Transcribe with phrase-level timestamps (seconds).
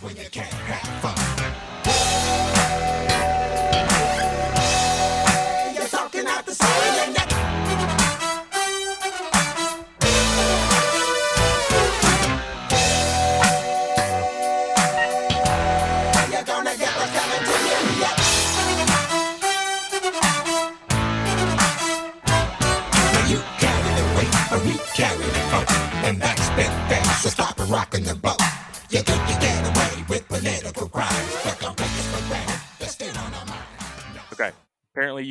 [0.00, 1.17] when you can't have fun.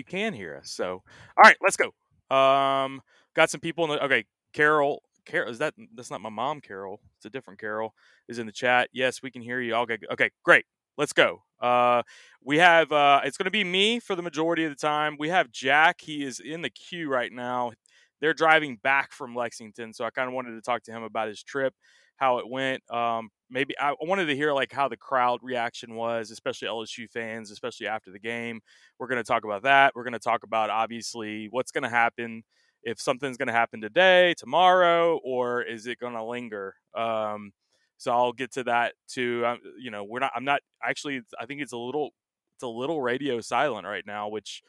[0.08, 0.72] Can hear us.
[0.72, 1.04] So,
[1.38, 1.88] all right, let's go.
[2.36, 3.02] Um,
[3.36, 4.04] got some people in the.
[4.06, 5.04] Okay, Carol.
[5.26, 5.74] Carol is that?
[5.96, 7.02] That's not my mom, Carol.
[7.18, 7.94] It's a different Carol.
[8.28, 8.90] Is in the chat.
[8.94, 9.76] Yes, we can hear you.
[9.76, 9.98] Okay.
[10.12, 10.32] Okay.
[10.44, 10.66] Great.
[10.98, 11.44] Let's go.
[11.62, 12.04] Uh,
[12.44, 12.92] we have.
[12.92, 15.16] Uh, it's going to be me for the majority of the time.
[15.20, 16.02] We have Jack.
[16.02, 17.72] He is in the queue right now.
[18.20, 21.28] They're driving back from Lexington, so I kind of wanted to talk to him about
[21.28, 21.74] his trip,
[22.16, 22.82] how it went.
[22.92, 27.52] Um, maybe I wanted to hear like how the crowd reaction was, especially LSU fans,
[27.52, 28.62] especially after the game.
[29.00, 29.94] We're going to talk about that.
[29.96, 32.44] We're going to talk about obviously what's going to happen
[32.84, 36.76] if something's going to happen today, tomorrow, or is it going to linger?
[36.96, 37.52] Um,
[37.98, 39.46] so I'll get to that too.
[39.80, 40.32] You know, we're not.
[40.36, 41.22] I'm not actually.
[41.40, 42.12] I think it's a little.
[42.56, 44.64] It's a little radio silent right now, which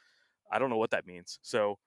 [0.53, 1.39] I don't know what that means.
[1.43, 1.79] So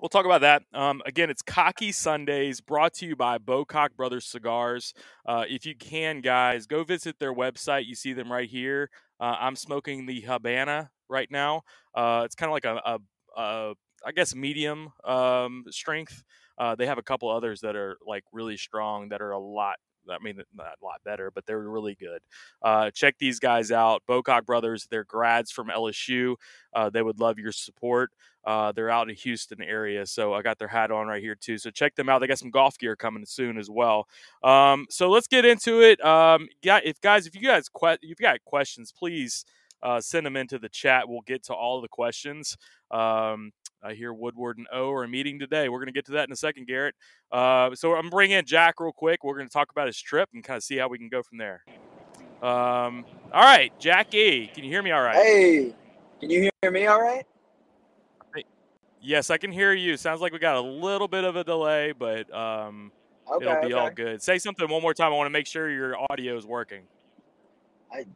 [0.00, 0.62] we'll talk about that.
[0.72, 4.94] Um, again, it's Cocky Sundays brought to you by Bocock Brothers Cigars.
[5.26, 7.86] Uh, if you can, guys, go visit their website.
[7.86, 8.90] You see them right here.
[9.20, 11.62] Uh, I'm smoking the Habana right now.
[11.94, 13.74] Uh, it's kind of like a, a, a,
[14.06, 16.22] I guess, medium um, strength.
[16.56, 19.76] Uh, they have a couple others that are like really strong that are a lot.
[20.10, 22.20] I mean, not a lot better, but they're really good.
[22.62, 24.02] Uh, check these guys out.
[24.08, 26.36] Bocock Brothers, they're grads from LSU.
[26.74, 28.10] Uh, they would love your support.
[28.44, 31.58] Uh, they're out in Houston area, so I got their hat on right here too.
[31.58, 32.20] So check them out.
[32.20, 34.06] They got some golf gear coming soon as well.
[34.42, 36.02] Um, so let's get into it.
[36.04, 39.44] Um, yeah, if guys, if you guys que- if you got questions, please
[39.82, 41.08] uh, send them into the chat.
[41.08, 42.56] We'll get to all the questions.
[42.90, 43.52] Um,
[43.82, 45.68] I hear Woodward and O are meeting today.
[45.68, 46.94] We're going to get to that in a second, Garrett.
[47.30, 49.22] Uh, so I'm bringing in Jack real quick.
[49.22, 51.22] We're going to talk about his trip and kind of see how we can go
[51.22, 51.64] from there.
[52.42, 55.16] Um, all right, Jack E, can you hear me all right?
[55.16, 55.74] Hey,
[56.20, 57.24] can you hear me all right?
[59.00, 59.96] Yes, I can hear you.
[59.96, 62.90] Sounds like we got a little bit of a delay, but um,
[63.30, 63.74] Okay, it'll be okay.
[63.74, 64.22] all good.
[64.22, 65.12] Say something one more time.
[65.12, 66.82] I want to make sure your audio is working.
[67.92, 68.06] I'm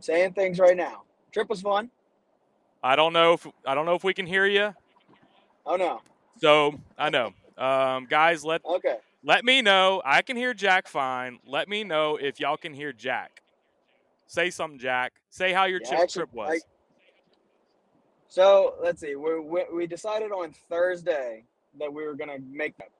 [0.00, 1.02] saying things right now.
[1.32, 1.90] Trip was fun.
[2.82, 4.74] I don't know if I don't know if we can hear you.
[5.66, 6.00] Oh no.
[6.38, 8.44] So I know, um, guys.
[8.44, 8.98] Let Okay.
[9.24, 10.02] let me know.
[10.04, 11.38] I can hear Jack fine.
[11.46, 13.42] Let me know if y'all can hear Jack.
[14.26, 15.12] Say something, Jack.
[15.30, 16.48] Say how your Yeah, trip, actually, trip was.
[16.50, 16.60] I-
[18.28, 19.14] So let's see.
[19.16, 21.44] We we we decided on Thursday
[21.78, 22.90] that we were gonna make that,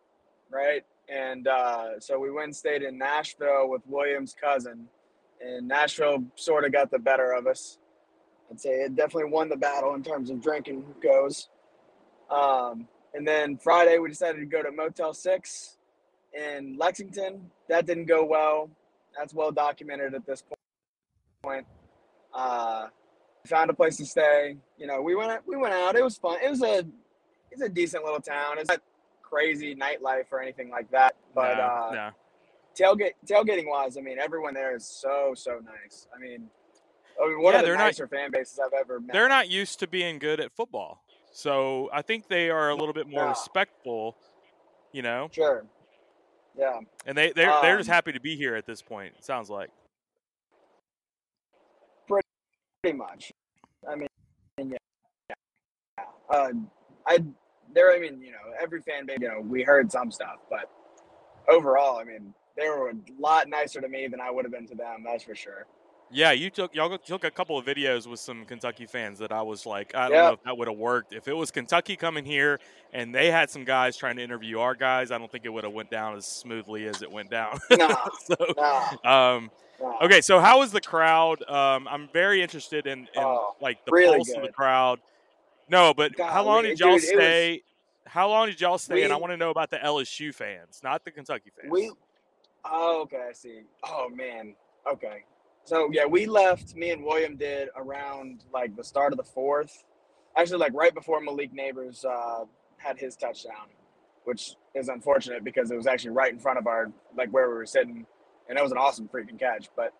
[0.50, 0.84] right?
[1.08, 4.88] And uh, so we went and stayed in Nashville with William's cousin,
[5.40, 7.78] and Nashville sort of got the better of us.
[8.50, 11.48] I'd say it definitely won the battle in terms of drinking goes.
[12.30, 15.78] Um, and then Friday we decided to go to Motel Six
[16.32, 17.50] in Lexington.
[17.68, 18.70] That didn't go well.
[19.16, 20.44] That's well documented at this
[21.42, 21.66] point.
[22.34, 22.88] Uh,
[23.46, 24.56] found a place to stay.
[24.76, 25.96] You know, we went we went out.
[25.96, 26.38] It was fun.
[26.42, 26.84] It was a
[27.50, 28.58] it's a decent little town.
[28.58, 28.82] It's not
[29.22, 31.16] crazy nightlife or anything like that.
[31.34, 32.10] But no, uh, no.
[32.78, 36.06] Tailgate tailgating wise, I mean, everyone there is so so nice.
[36.14, 36.48] I mean,
[37.22, 39.12] I mean one Yeah, of the they're not- nicer fan bases I've ever met.
[39.12, 42.94] they're not used to being good at football, so I think they are a little
[42.94, 43.28] bit more No.
[43.30, 44.16] respectful.
[44.92, 45.66] You know, sure.
[46.56, 46.80] Yeah.
[47.04, 49.14] and they they're they're just Um, happy to be here at this point.
[49.18, 49.70] It sounds like.
[52.82, 53.32] pretty much.
[53.88, 54.08] I mean,
[54.58, 54.76] yeah,
[55.28, 56.04] yeah.
[56.30, 56.50] Uh,
[57.06, 57.18] I
[57.74, 57.92] there.
[57.92, 59.18] I mean, you know, every fan base.
[59.20, 60.70] You know, we heard some stuff, but
[61.48, 64.66] overall, I mean, they were a lot nicer to me than I would have been
[64.68, 65.02] to them.
[65.04, 65.66] That's for sure.
[66.08, 69.42] Yeah, you took y'all took a couple of videos with some Kentucky fans that I
[69.42, 70.22] was like, I don't Yeah.
[70.28, 71.12] know if that would have worked.
[71.12, 72.60] If it was Kentucky coming here
[72.92, 75.64] and they had some guys trying to interview our guys, I don't think it would
[75.64, 77.58] have went down as smoothly as it went down.
[77.72, 79.98] Nah, so, nah, um, nah.
[80.04, 81.42] okay, so how was the crowd?
[81.50, 85.00] Um, I'm very interested in, in Oh, like the really pulse of the crowd.
[85.68, 87.62] No, but how long did y'all dude, it was- stay?
[88.06, 89.02] How long did y'all stay?
[89.02, 91.72] and I want to know about the LSU fans, not the Kentucky fans.
[91.72, 91.90] We.
[92.70, 93.26] Oh, okay.
[93.28, 93.60] I see.
[93.84, 94.54] Oh man.
[94.90, 95.24] Okay.
[95.64, 96.76] So yeah, we left.
[96.76, 99.84] Me and William did around like the start of the fourth.
[100.36, 102.44] Actually, like right before Malik Nabers uh,
[102.76, 103.68] had his touchdown,
[104.24, 107.54] which is unfortunate because it was actually right in front of our like where we
[107.54, 108.06] were sitting,
[108.48, 109.68] and that was an awesome freaking catch.
[109.74, 109.92] But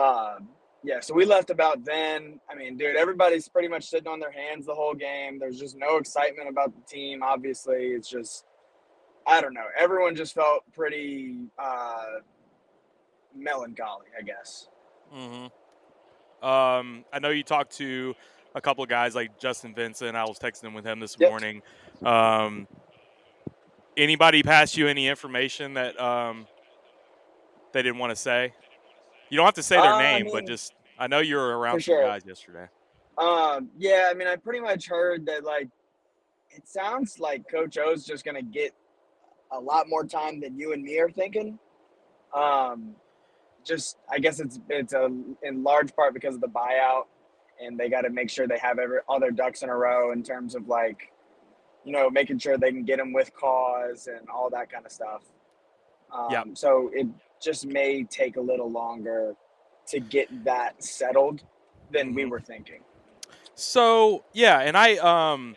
[0.00, 0.48] um,
[0.84, 2.40] yeah, so we left about then.
[2.48, 5.38] I mean, dude, everybody's pretty much sitting on their hands the whole game.
[5.38, 7.22] There's just no excitement about the team.
[7.22, 8.44] Obviously, it's just
[9.26, 9.66] I don't know.
[9.78, 12.04] Everyone just felt pretty uh,
[13.34, 14.68] melancholy, I guess.
[15.10, 15.46] hmm
[16.46, 18.14] Um, I know you talked to
[18.54, 20.16] a couple of guys like Justin Vincent.
[20.16, 21.30] I was texting with him this Yep.
[21.30, 21.62] morning.
[22.04, 22.68] Um,
[23.96, 26.46] anybody pass you any information that um,
[27.72, 28.52] they didn't want to say?
[29.30, 31.58] You don't have to say their Uh, I name, but just I know you were
[31.58, 32.02] around some sure.
[32.02, 32.66] guys yesterday.
[33.18, 35.68] Um, yeah, I mean, I pretty much heard that like
[36.50, 38.72] it sounds like Coach O's just gonna get
[39.54, 41.58] a lot more time than you and me are thinking.
[42.34, 42.96] Um,
[43.64, 45.06] just I guess it's it's a
[45.42, 47.04] in large part because of the buyout,
[47.60, 50.12] and they got to make sure they have every all their ducks in a row
[50.12, 51.12] in terms of like,
[51.84, 54.92] you know, making sure they can get them with cause and all that kind of
[54.92, 55.22] stuff.
[56.12, 56.46] Um, Yep.
[56.54, 57.06] So it
[57.40, 59.34] just may take a little longer
[59.88, 61.42] to get that settled
[61.90, 62.30] than we Mhm.
[62.30, 62.82] were thinking.
[63.54, 65.56] So yeah, and I um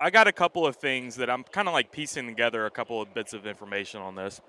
[0.00, 3.02] I got a couple of things that I'm kind of like piecing together a couple
[3.02, 4.40] of bits of information on this.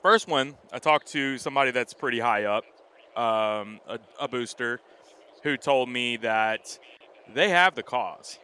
[0.00, 2.64] First one, I talked to somebody that's pretty high up,
[3.14, 4.80] um, a, a booster,
[5.42, 6.78] who told me that
[7.34, 8.38] they have the cause.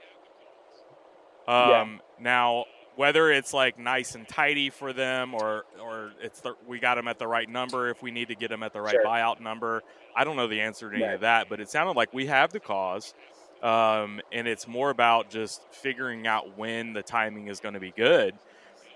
[1.49, 1.81] Yeah.
[1.81, 2.67] Um, Now,
[2.97, 7.09] whether it's like nice and tidy for them, or or it's the, we got them
[7.09, 9.05] at the right number, if we need to get them at the right Sure.
[9.07, 9.83] buyout number,
[10.15, 11.15] I don't know the answer to any Right.
[11.15, 11.49] of that.
[11.49, 13.15] But it sounded like we have the cause,
[13.63, 17.93] um, and it's more about just figuring out when the timing is going to be
[17.93, 18.35] good.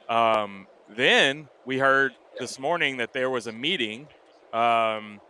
[0.08, 4.06] Um, then we heard this morning that there was a meeting.
[4.52, 5.20] Um,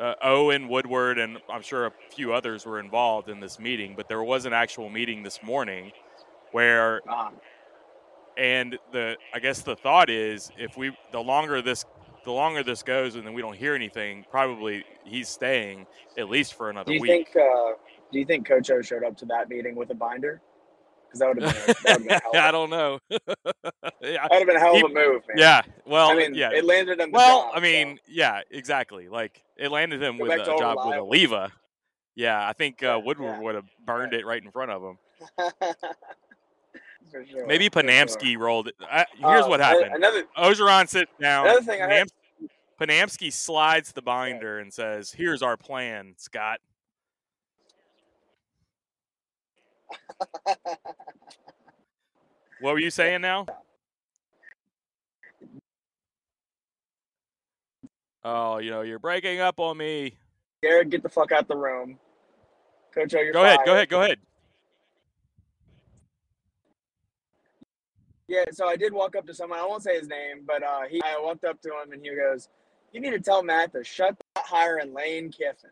[0.00, 4.08] uh, Owen Woodward and I'm sure a few others were involved in this meeting, but
[4.08, 5.92] there was an actual meeting this morning
[6.52, 7.00] where
[8.36, 11.84] and the I guess the thought is if we the longer this
[12.24, 15.86] the longer this goes and then we don't hear anything, probably he's staying
[16.16, 17.30] at least for another do you week.
[17.32, 17.36] think?
[17.36, 17.72] Uh,
[18.12, 20.40] do you think Coach O showed up to that meeting with a binder?
[21.06, 22.98] Because that would have been, a- that would have been, I don't know.
[23.10, 23.18] yeah,
[24.00, 25.36] that would have been a hell of a move, man.
[25.38, 25.62] yeah.
[25.86, 26.50] Well, I mean, yeah.
[26.52, 27.10] it landed him.
[27.10, 29.08] The Well, job, I mean, yeah, exactly.
[29.08, 31.50] Like it landed him Go with a job with a leva.
[32.14, 33.40] Yeah, I think uh, Woodward yeah.
[33.40, 34.20] would have burned Right.
[34.20, 34.98] it right in front of him.
[37.10, 37.88] For sure, Maybe for sure.
[37.90, 38.74] Ponamsky rolled it.
[38.82, 39.94] I, here's Uh, what happened.
[39.94, 41.46] Another Orgeron sits down.
[41.46, 42.10] Another thing heard-
[42.78, 46.60] Ponamsky slides the binder and says, "Here's our plan, Scott."
[52.60, 53.46] What were you saying now?
[58.24, 60.14] Oh, you know, you're breaking up on me.
[60.62, 61.98] Garrett, get the fuck out the room.
[62.94, 64.18] Coach O, you're Go ahead, go ahead, go ahead.
[68.26, 69.58] Yeah, so I did walk up to someone.
[69.58, 71.00] I won't say his name, but uh, he.
[71.02, 72.48] I walked up to him and he goes,
[72.92, 75.70] "You need to tell Matt to shut that hiring Lane Kiffin."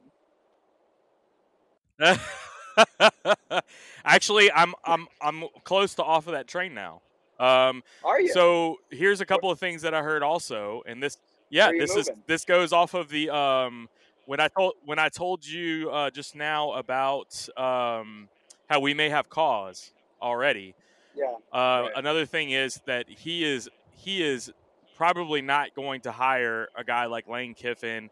[4.05, 7.01] Actually, I'm I'm I'm close to off of that train now.
[7.39, 8.29] Um, Are you?
[8.29, 11.19] So here's a couple of things that I heard also, and this,
[11.51, 13.89] yeah, this is this goes off of the um
[14.27, 18.29] when I told when I told you uh, just now about um
[18.69, 20.75] how we may have cause already.
[21.15, 21.35] yeah.
[21.53, 21.93] Uh, Right.
[21.97, 24.53] Another thing is that he is he is
[24.97, 28.11] probably not going to hire a guy like Lane Kiffin,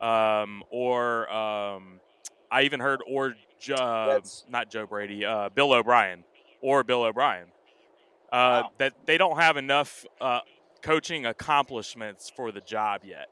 [0.00, 2.00] um, or um,
[2.50, 3.34] I even heard or
[3.70, 6.24] uh, not Joe Brady, uh, Bill O'Brien,
[6.60, 7.48] or Bill O'Brien.
[8.32, 8.70] Uh, Wow.
[8.78, 10.40] That they don't have enough uh,
[10.82, 13.28] coaching accomplishments for the job yet.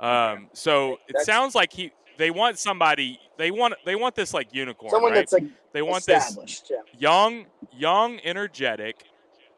[0.00, 4.52] Um, so it sounds like he they want somebody they want they want this like
[4.52, 5.18] unicorn, Someone right?
[5.18, 6.36] that's like they want this.
[6.70, 6.78] Yeah.
[6.98, 9.04] young, young, energetic,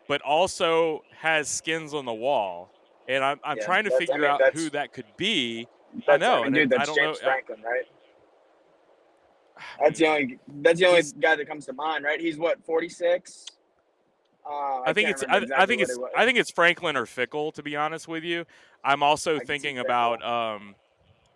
[0.09, 2.71] but also has skins on the wall.
[3.09, 5.67] And I'm, I'm Yeah, trying to that's- I figure mean, out who that could be.
[6.07, 7.85] That's, know, mean, dude, it- I that's don't James know- Franklin, right?
[9.81, 10.39] That's the only.
[10.49, 12.21] That's the only guy that comes to mind, right?
[12.21, 13.47] He's what, forty six?
[14.47, 17.53] Uh, I think it's I, remember I think it's I think it's Franklin or Fickell
[17.55, 18.45] to be honest with you.
[18.85, 20.75] I'm also see thinking about um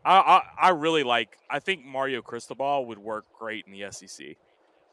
[0.05, 4.37] I, I I really like I think Mario Cristobal would work great in the SEC.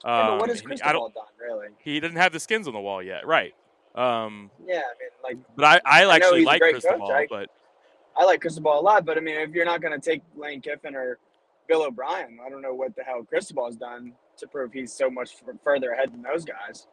[0.04, 1.68] Um, Yeah, but what has he- I Cristobal done, really?
[1.80, 3.54] he didn't have the skins on the wall yet, right?
[3.96, 7.50] Um, Yeah, I mean, like but I, I actually like coach, Cristobal, I- but
[8.16, 10.62] I like Cristobal a lot, but I mean, if you're not going to take Lane
[10.62, 11.18] Kiffin or
[11.68, 15.32] Bill O'Brien, I don't know what the hell Cristobal's done to prove he's so much
[15.64, 16.88] further ahead than those guys.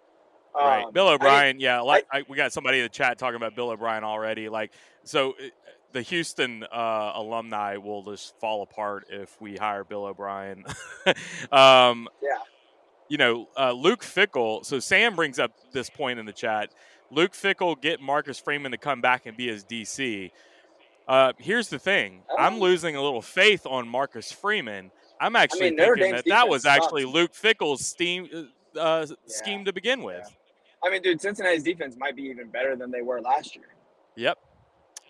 [0.55, 1.61] Right, Um, Bill I- O'Brien.
[1.61, 4.49] yeah, like I, we got somebody in the chat talking about Bill O'Brien already.
[4.49, 4.73] Like,
[5.05, 5.35] so uh,
[5.93, 10.65] the Houston uh, alumni will just fall apart if we hire Bill O'Brien.
[11.53, 12.39] um, Yeah.
[13.09, 14.65] You know, uh, Luke Fickell.
[14.65, 16.71] So Sam brings up this point in the chat.
[17.11, 20.31] Luke Fickell get Marcus Freeman to come back and be his DC.
[21.09, 22.23] Uh, here's the thing.
[22.39, 22.59] I'm Oh.
[22.61, 24.91] losing a little faith on Marcus Freeman.
[25.21, 27.05] I'm actually Notre thinking that that was defense actually.
[27.05, 30.29] Luke Fickell's steam, uh, scheme to begin with.
[30.85, 33.75] I mean, dude, Cincinnati's defense might be even better than they were last year.
[34.17, 34.39] Yep.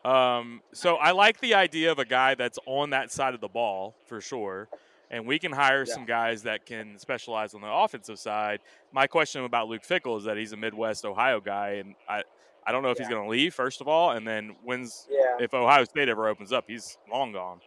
[0.05, 3.49] Um, so I like the idea of a guy that's on that side of the
[3.49, 4.69] ball for sure.
[5.11, 5.95] And we can hire Yeah.
[5.95, 8.61] some guys that can specialize on the offensive side.
[8.93, 12.23] My question about Luke Fickell is that he's a Midwest Ohio guy, and I,
[12.67, 15.37] I don't know if he's going to leave first of all, and then when's Yeah,
[15.41, 17.61] if Ohio State ever opens up, he's long gone.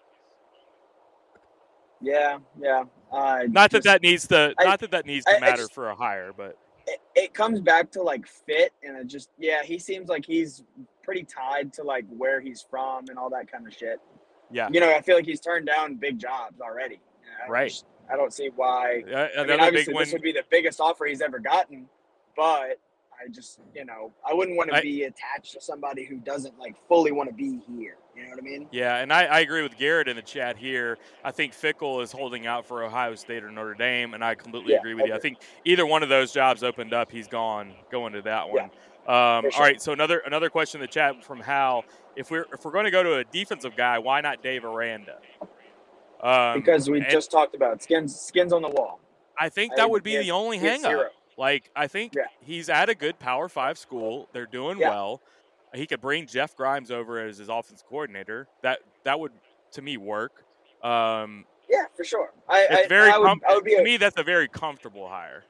[2.01, 2.83] yeah, yeah.
[3.11, 5.39] Uh, Not that just- that needs to, I- not that that needs to I- I
[5.39, 9.07] matter just- for a hire, but it, it comes back to like fit and it
[9.07, 10.63] just yeah he seems like he's
[11.03, 13.99] pretty tied to like where he's from and all that kind of shit
[14.51, 16.99] yeah, you know i feel like he's turned down big jobs already
[17.43, 17.69] I Right.
[17.69, 21.05] just- i don't see why Uh, i mean obviously this would be the biggest offer
[21.05, 21.89] he's ever gotten
[22.37, 22.77] but
[23.25, 26.58] i just you know i wouldn't want to I- be attached to somebody who doesn't
[26.60, 29.39] like fully want to be here you know what i mean Yeah, and I, I
[29.41, 30.98] agree with Garrett in the chat here.
[31.24, 34.74] I think Fickell is holding out for Ohio State or Notre Dame, and I completely
[34.74, 35.13] Yeah, agree with you.
[35.13, 38.70] I think either one of those jobs opened up, he's gone going to that one.
[39.08, 39.62] Um, sure.
[39.62, 41.84] right, so another another question in the chat from Hal:
[42.15, 45.17] If we're if we're going to go to a defensive guy, why not Dave Aranda?
[46.22, 49.00] Um, because we and- just talked about skins skins on the wall
[49.38, 50.67] I think I- that would be the only he
[51.38, 51.63] has hang up.
[51.63, 51.63] zero.
[51.63, 52.24] Like I think Yeah.
[52.42, 54.30] he's at a good Power Five school.
[54.34, 54.89] They're doing Yeah.
[54.89, 55.22] well.
[55.74, 58.48] He could bring Jeff Grimes over as his offense coordinator.
[58.62, 59.34] That that would
[59.72, 60.44] to me work.
[60.84, 63.82] Um, yeah for sure i it's I, very I would, com- I would be to
[63.82, 63.98] a, me.
[63.98, 65.44] That's a very comfortable hire.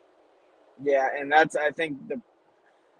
[0.83, 2.21] Yeah, and that's I think the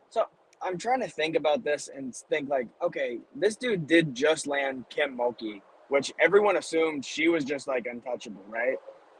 [0.09, 0.25] so
[0.61, 4.85] I'm trying to think about this and think like, okay, this dude did just land
[4.89, 8.77] Kim Mulkey, which everyone assumed she was just like untouchable, right?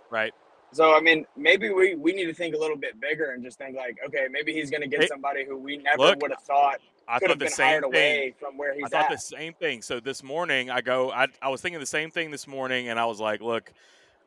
[0.10, 0.34] Right.
[0.76, 3.58] So I mean, maybe we we need to think a little bit bigger and just
[3.58, 6.80] think like, okay, maybe he's gonna get Hey, somebody who we never would have thought
[7.08, 7.84] I could thought have the been same thing.
[7.84, 9.12] away from where he's I thought at.
[9.12, 9.82] the same thing.
[9.82, 11.12] So this morning, I go.
[11.12, 13.72] I I was thinking the same thing this morning, and I was like, look,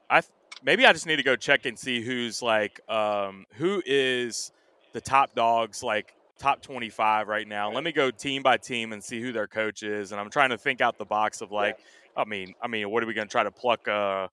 [0.08, 0.22] I
[0.62, 4.50] maybe I just need to go check and see who's like, um, who is
[4.94, 7.70] the top dogs, like top twenty five right now.
[7.70, 10.48] Let me go team by team and see who their coach is, and I'm trying
[10.50, 11.78] to think out the box of like,
[12.16, 13.86] I mean, I mean, what are we going to try to pluck?
[13.86, 14.28] Uh,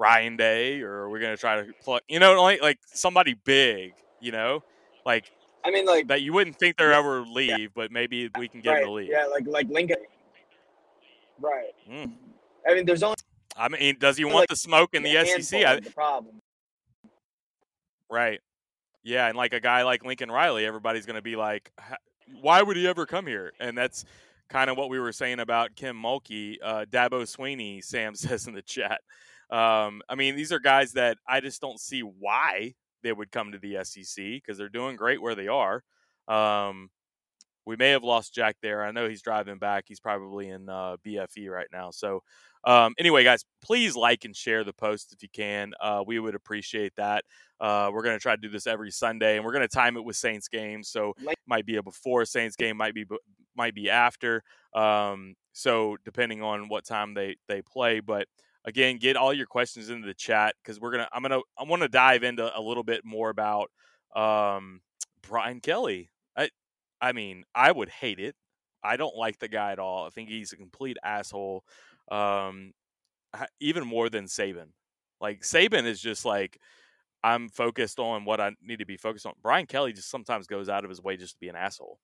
[0.00, 2.02] Ryan Day, or we're going to try to pluck?
[2.08, 3.92] You know, like like somebody big.
[4.20, 4.64] You know,
[5.04, 5.30] like
[5.64, 8.70] I mean, like that you wouldn't think they'll ever leave, but maybe we can get
[8.70, 9.10] right, to leave.
[9.10, 9.98] yeah, like like Lincoln,
[11.40, 11.70] right?
[11.88, 12.12] Mm.
[12.68, 13.16] I mean, there's only
[13.56, 15.64] I mean, does he want like the smoke in the SEC?
[15.64, 16.36] I, the problem.
[18.10, 18.40] right.
[19.02, 21.72] Yeah, and like a guy like Lincoln Riley, everybody's going to be like,
[22.40, 23.52] why would he ever come here?
[23.60, 24.04] And that's
[24.48, 27.82] kind of what we were saying about Kim Mulkey, uh, Dabo Swinney.
[27.82, 29.00] Sam says in the chat.
[29.50, 33.52] Um, I mean, these are guys that I just don't see why they would come
[33.52, 35.82] to the SEC because they're doing great where they are.
[36.28, 36.90] Um,
[37.66, 38.84] we may have lost Jack there.
[38.84, 39.84] I know he's driving back.
[39.86, 41.90] He's probably in uh, BFE right now.
[41.90, 42.22] So,
[42.64, 45.72] um, anyway, guys, please like and share the post if you can.
[45.80, 47.24] Uh, we would appreciate that.
[47.60, 49.96] Uh, we're going to try to do this every Sunday, and we're going to time
[49.96, 50.88] it with Saints games.
[50.88, 53.04] So, Like- might be a before Saints game, might be
[53.56, 54.42] might be after.
[54.74, 58.26] Um, so, depending on what time they they play, but
[58.64, 61.08] again, get all your questions into the chat because we're gonna.
[61.12, 61.40] I'm gonna.
[61.58, 63.70] I want to dive into a little bit more about
[64.14, 64.80] um,
[65.22, 66.10] Brian Kelly.
[66.36, 66.50] I,
[67.00, 68.34] I mean, I would hate it.
[68.82, 70.06] I don't like the guy at all.
[70.06, 71.64] I think he's a complete asshole.
[72.10, 72.72] Um,
[73.60, 74.68] even more than Saban.
[75.20, 76.58] Like Saban is just like
[77.22, 79.34] I'm focused on what I need to be focused on.
[79.42, 81.98] Brian Kelly just sometimes goes out of his way just to be an asshole.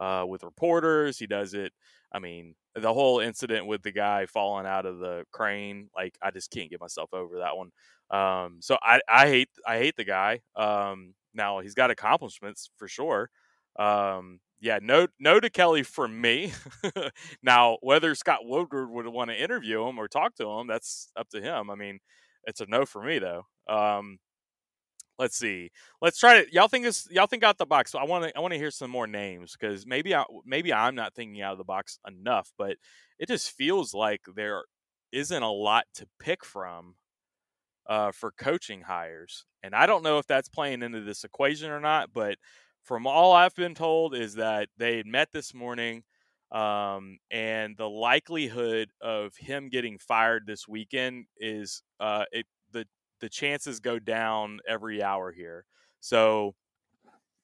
[0.00, 1.72] Uh, with reporters, he does it.
[2.12, 6.30] I mean, the whole incident with the guy falling out of the crane, like I
[6.30, 7.70] just can't get myself over that one.
[8.10, 10.40] Um, so I, I hate I hate the guy.
[10.56, 13.30] Um, now he's got accomplishments for sure.
[13.78, 16.52] Um, yeah, no no to Kelly for me.
[17.42, 21.28] now whether Scott Woodward would want to interview him or talk to him, that's up
[21.30, 21.70] to him.
[21.70, 22.00] I mean,
[22.44, 23.46] it's a no for me though.
[23.68, 24.18] Um,
[25.20, 25.70] let's see.
[26.00, 27.92] Let's try to y'all think this y'all think out the box.
[27.92, 30.72] So I want to I want to hear some more names because maybe I maybe
[30.72, 32.76] I'm not thinking out of the box enough, but
[33.18, 34.64] it just feels like there
[35.12, 36.94] isn't a lot to pick from
[37.86, 41.80] uh, for coaching hires, and I don't know if that's playing into this equation or
[41.80, 42.10] not.
[42.14, 42.38] But
[42.82, 46.02] from all I've been told is that they met this morning.
[46.50, 52.44] Um, and the likelihood of him getting fired this weekend is uh, it
[53.20, 55.64] the chances go down every hour here.
[56.00, 56.54] So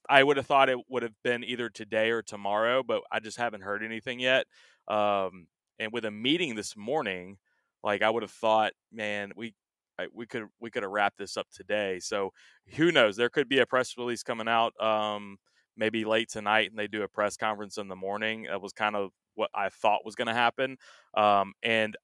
[0.09, 3.39] I would have thought it would have been either today or tomorrow, but I just
[3.39, 4.47] haven't heard anything yet.
[4.89, 7.39] Um, and with a meeting this morning,
[7.83, 9.55] like I would have thought, man, we
[9.99, 11.99] I, we could we could have wrapped this up today.
[12.01, 12.33] So
[12.77, 13.17] who knows?
[13.17, 15.39] There could be a press release coming out um,
[15.77, 18.45] maybe late tonight, and they do a press conference in the morning.
[18.45, 20.77] That was kind of what I thought was going to happen,
[21.15, 21.97] um, and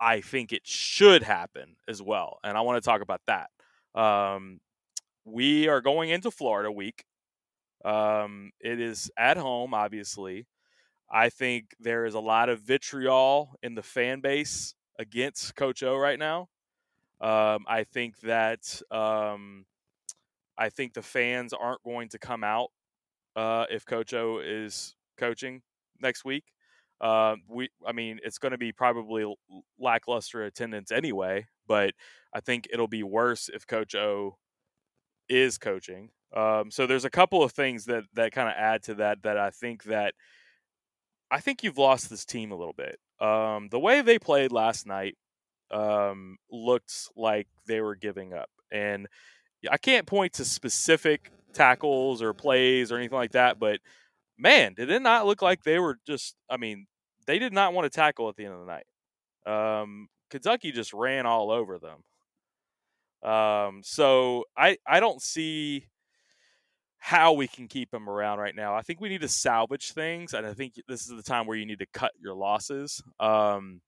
[0.00, 2.38] I think it should happen as well.
[2.44, 3.50] And I want to talk about that.
[4.00, 4.60] Um,
[5.24, 7.04] we are going into Florida week.
[7.84, 10.46] Um, it is at home, obviously.
[11.10, 15.96] I think there is a lot of vitriol in the fan base against Coach O
[15.96, 16.48] right now.
[17.20, 19.64] Um, I think that um,
[20.56, 22.70] I think the fans aren't going to come out
[23.36, 25.62] uh, if Coach O is coaching
[26.00, 26.44] next week.
[27.00, 29.32] Uh, we, I mean, it's going to be probably
[29.78, 31.94] lackluster attendance anyway, but
[32.34, 34.36] I think it'll be worse if Coach O
[35.28, 36.10] is coaching.
[36.36, 39.38] Um, so there's a couple of things that that kind of add to that that
[39.38, 40.14] I think that
[41.30, 42.98] I think you've lost this team a little bit.
[43.20, 45.16] Um, the way they played last night
[45.70, 49.06] um, looked like they were giving up, and
[49.70, 53.80] I can't point to specific tackles or plays or anything like that, but
[54.38, 56.36] man, did it not look like they were just?
[56.48, 56.86] I mean,
[57.26, 58.86] they did not want to tackle at the end of the night.
[59.80, 62.02] Um, Kentucky just ran all over them.
[63.30, 65.86] Um, so I I don't see
[66.98, 68.74] how we can keep them around right now.
[68.74, 71.56] I think we need to salvage things, and I think this is the time where
[71.56, 73.02] you need to cut your losses.
[73.20, 73.80] Um,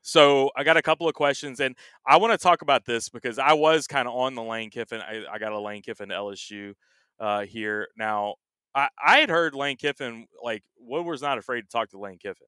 [0.00, 3.38] so I got a couple of questions, and I want to talk about this because
[3.38, 5.00] I was kind of on the Lane Kiffin.
[5.00, 6.74] I, I, got a Lane Kiffin LSU
[7.18, 8.34] uh, here now.
[8.74, 12.46] I, I had heard Lane Kiffin like Woodward's not afraid to talk to Lane Kiffin.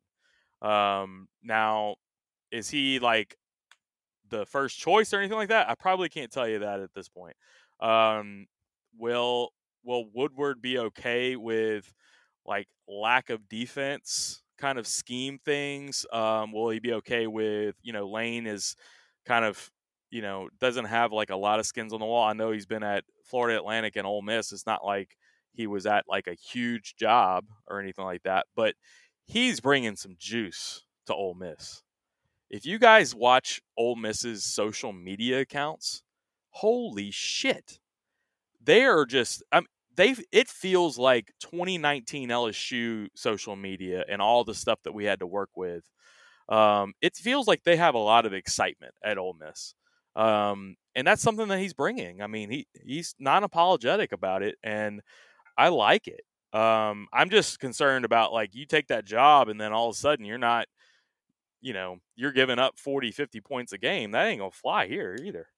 [0.62, 1.96] Um, now,
[2.52, 3.36] is he like
[4.28, 5.68] the first choice or anything like that?
[5.68, 7.36] I probably can't tell you that at this point.
[7.80, 8.46] Um,
[8.98, 9.50] will
[9.84, 11.92] will Woodward be okay with
[12.44, 16.06] like lack of defense kind of scheme things?
[16.12, 18.76] Um, will he be okay with you know Lane is
[19.26, 19.70] kind of
[20.10, 22.26] you know doesn't have like a lot of skins on the wall.
[22.26, 24.52] I know he's been at Florida Atlantic and Ole Miss.
[24.52, 25.16] It's not like
[25.56, 28.74] he was at like a huge job or anything like that, but
[29.24, 31.82] he's bringing some juice to Ole Miss.
[32.50, 36.02] If you guys watch Ole Miss's social media accounts,
[36.50, 37.80] holy shit.
[38.62, 44.54] They are just um, they it feels like 2019 LSU social media and all the
[44.54, 45.82] stuff that we had to work with.
[46.48, 49.74] Um, it feels like they have a lot of excitement at Ole Miss.
[50.14, 52.22] Um, and that's something that he's bringing.
[52.22, 55.02] I mean, he he's non apologetic about it, and
[55.56, 56.22] I like it.
[56.52, 59.98] Um, I'm just concerned about like you take that job and then all of a
[59.98, 60.66] sudden you're not,
[61.60, 64.12] you know, you're giving up 40, 50 points a game.
[64.12, 65.48] That ain't gonna fly here either.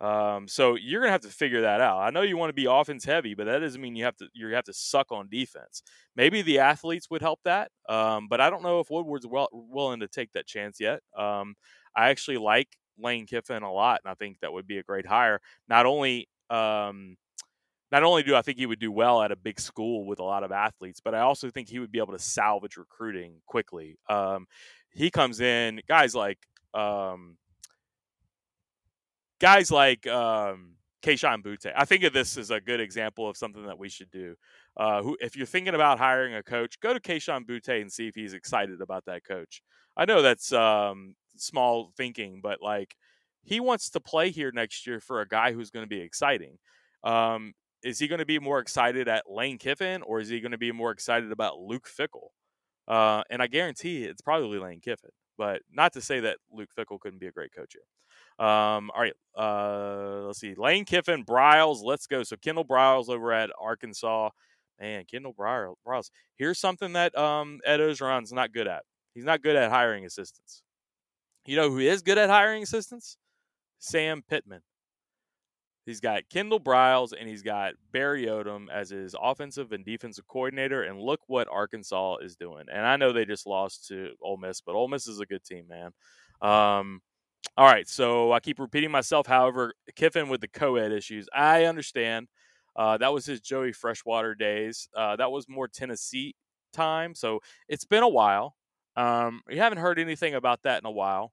[0.00, 1.98] Um, so you're gonna have to figure that out.
[1.98, 4.28] I know you want to be offense heavy, but that doesn't mean you have to
[4.32, 5.82] you have to suck on defense.
[6.14, 10.00] Maybe the athletes would help that, um, but I don't know if Woodward's well, willing
[10.00, 11.00] to take that chance yet.
[11.16, 11.56] Um,
[11.96, 15.06] I actually like Lane Kiffin a lot, and I think that would be a great
[15.06, 15.40] hire.
[15.68, 17.16] Not only um,
[17.90, 20.24] not only do I think he would do well at a big school with a
[20.24, 23.98] lot of athletes, but I also think he would be able to salvage recruiting quickly.
[24.08, 24.46] Um,
[24.92, 26.38] he comes in, guys like
[26.74, 27.36] um,
[29.40, 31.72] guys like um, Kayshon Boutte.
[31.76, 34.34] I think of this as a good example of something that we should do.
[34.76, 38.08] Uh, who, if you're thinking about hiring a coach, go to Kayshon Boutte and see
[38.08, 39.62] if he's excited about that coach.
[39.96, 42.94] I know that's um, small thinking, but like
[43.42, 46.58] he wants to play here next year for a guy who's going to be exciting.
[47.02, 50.52] Um, is he going to be more excited at Lane Kiffin or is he going
[50.52, 52.28] to be more excited about Luke Fickell?
[52.86, 56.98] Uh, and I guarantee it's probably Lane Kiffin, but not to say that Luke Fickell
[56.98, 58.46] couldn't be a great coach here.
[58.46, 60.54] Um, all right, uh, let's see.
[60.54, 62.22] Lane Kiffin, Briles, let's go.
[62.22, 64.30] So Kendall Briles over at Arkansas.
[64.80, 66.10] Man, Kendall Briles.
[66.36, 68.84] Here's something that um, Ed Orgeron's not good at.
[69.12, 70.62] He's not good at hiring assistants.
[71.46, 73.16] You know who is good at hiring assistants?
[73.80, 74.60] Sam Pittman.
[75.88, 80.82] He's got Kendall Briles and he's got Barry Odom as his offensive and defensive coordinator.
[80.82, 82.66] And look what Arkansas is doing.
[82.70, 85.42] And I know they just lost to Ole Miss, but Ole Miss is a good
[85.42, 85.92] team, man.
[86.42, 87.00] Um,
[87.56, 89.26] all right, so I keep repeating myself.
[89.26, 92.28] However, Kiffin with the co-ed issues, I understand.
[92.76, 94.90] Uh, that was his Joey Freshwater days.
[94.94, 96.34] Uh, that was more Tennessee
[96.70, 98.56] time, so it's been a while.
[98.94, 101.32] Um, you haven't heard anything about that in a while.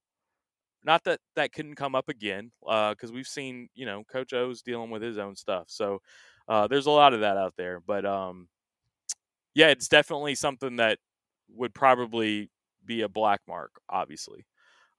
[0.86, 4.62] Not that that couldn't come up again, because uh, we've seen you know Coach O's
[4.62, 5.66] dealing with his own stuff.
[5.68, 6.00] So
[6.48, 7.82] uh, there's a lot of that out there.
[7.86, 8.48] But um,
[9.56, 11.00] yeah, it's definitely something that
[11.56, 12.52] would probably
[12.86, 14.46] be a black mark, obviously.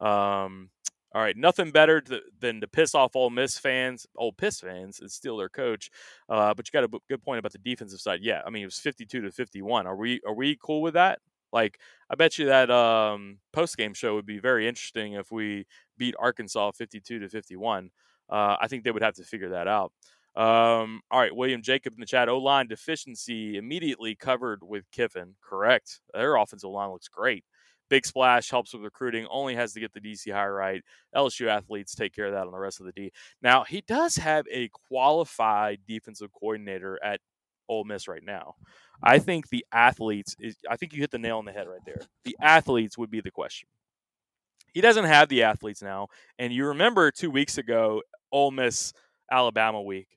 [0.00, 0.70] Um,
[1.14, 5.00] all right, nothing better to, than to piss off Ole Miss fans, old Piss fans,
[5.00, 5.88] and steal their coach.
[6.28, 8.20] Uh, but you got a good point about the defensive side.
[8.22, 9.86] Yeah, I mean it was fifty-two to fifty-one.
[9.86, 11.20] Are we are we cool with that?
[11.56, 11.78] Like,
[12.10, 15.64] I bet you that um, post game show would be very interesting if we
[15.96, 17.90] beat Arkansas 52 to 51.
[18.28, 19.90] Uh, I think they would have to figure that out.
[20.36, 22.28] Um, all right, William Jacob in the chat.
[22.28, 25.34] O line deficiency immediately covered with Kiffin.
[25.42, 26.00] Correct.
[26.12, 27.42] Their offensive line looks great.
[27.88, 29.26] Big splash helps with recruiting.
[29.30, 30.82] Only has to get the DC high right.
[31.14, 33.12] LSU athletes take care of that on the rest of the D.
[33.40, 37.20] Now he does have a qualified defensive coordinator at
[37.68, 38.54] Ole Miss right now.
[39.02, 41.80] I think the athletes is I think you hit the nail on the head right
[41.84, 42.00] there.
[42.24, 43.68] The athletes would be the question.
[44.72, 48.92] He doesn't have the athletes now, and you remember two weeks ago, Ole Miss
[49.30, 50.08] Alabama week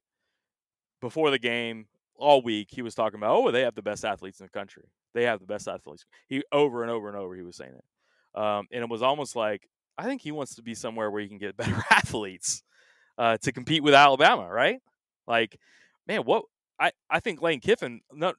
[1.02, 4.40] before the game, all week he was talking about, oh, they have the best athletes
[4.40, 4.84] in the country.
[5.14, 6.06] They have the best athletes.
[6.28, 9.36] He over and over and over he was saying it, um, and it was almost
[9.36, 12.64] like I think he wants to be somewhere where he can get better athletes
[13.18, 14.80] uh, to compete with Alabama, right?
[15.28, 15.60] Like,
[16.08, 16.46] man, what
[16.80, 18.02] I I think Lane Kiffin.
[18.14, 18.34] No,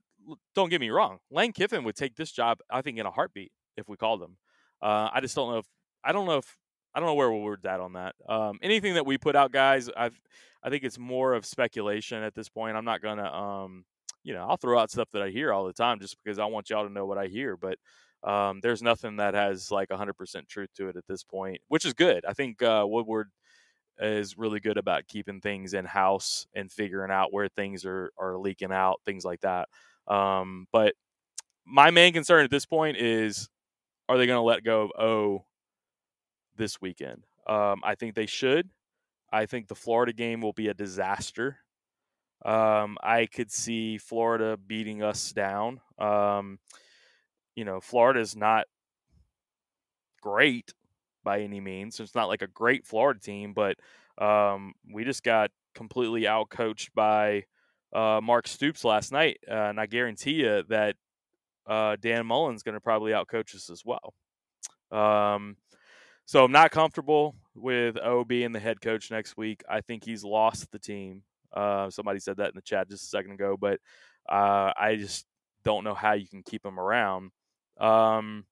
[0.54, 1.18] don't get me wrong.
[1.30, 4.36] Lane Kiffin would take this job, I think, in a heartbeat if we called him.
[4.82, 5.66] Uh, I just don't know if
[6.04, 6.56] I don't know if
[6.94, 8.14] I don't know where we're at on that.
[8.28, 10.18] Um, anything that we put out, guys, I've
[10.62, 12.76] I think it's more of speculation at this point.
[12.76, 13.84] I'm not gonna, um,
[14.24, 16.46] you know, I'll throw out stuff that I hear all the time just because I
[16.46, 17.56] want y'all to know what I hear.
[17.56, 17.78] But
[18.22, 21.94] um, there's nothing that has like 100% truth to it at this point, which is
[21.94, 22.24] good.
[22.26, 23.30] I think uh, Woodward
[24.00, 28.38] is really good about keeping things in house and figuring out where things are are
[28.38, 29.68] leaking out, things like that.
[30.08, 30.94] Um, but
[31.64, 33.48] my main concern at this point is,
[34.08, 35.44] are they going to let go of O
[36.56, 37.24] this weekend?
[37.46, 38.68] Um, I think they should.
[39.32, 41.58] I think the Florida game will be a disaster.
[42.44, 45.80] Um, I could see Florida beating us down.
[45.98, 46.58] Um,
[47.54, 48.66] you know, Florida is not
[50.22, 50.72] great
[51.24, 52.00] by any means.
[52.00, 53.76] It's not like a great Florida team, but
[54.18, 57.44] um, we just got completely outcoached by
[57.92, 60.96] uh, Mark Stoops last night, uh, and I guarantee you that
[61.66, 64.14] uh, Dan Mullen's going to probably outcoach us as well.
[64.90, 65.56] Um,
[66.26, 69.62] so I'm not comfortable with O being the head coach next week.
[69.68, 71.22] I think he's lost the team.
[71.52, 73.80] Uh, somebody said that in the chat just a second ago, but
[74.28, 75.26] uh, I just
[75.64, 77.32] don't know how you can keep him around.
[77.78, 78.44] Um,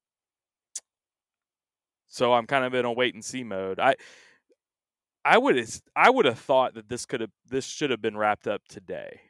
[2.08, 3.78] so I'm kind of in a wait and see mode.
[3.78, 3.94] I
[5.24, 5.62] I would
[5.94, 9.20] I would have thought that this could have this should have been wrapped up today.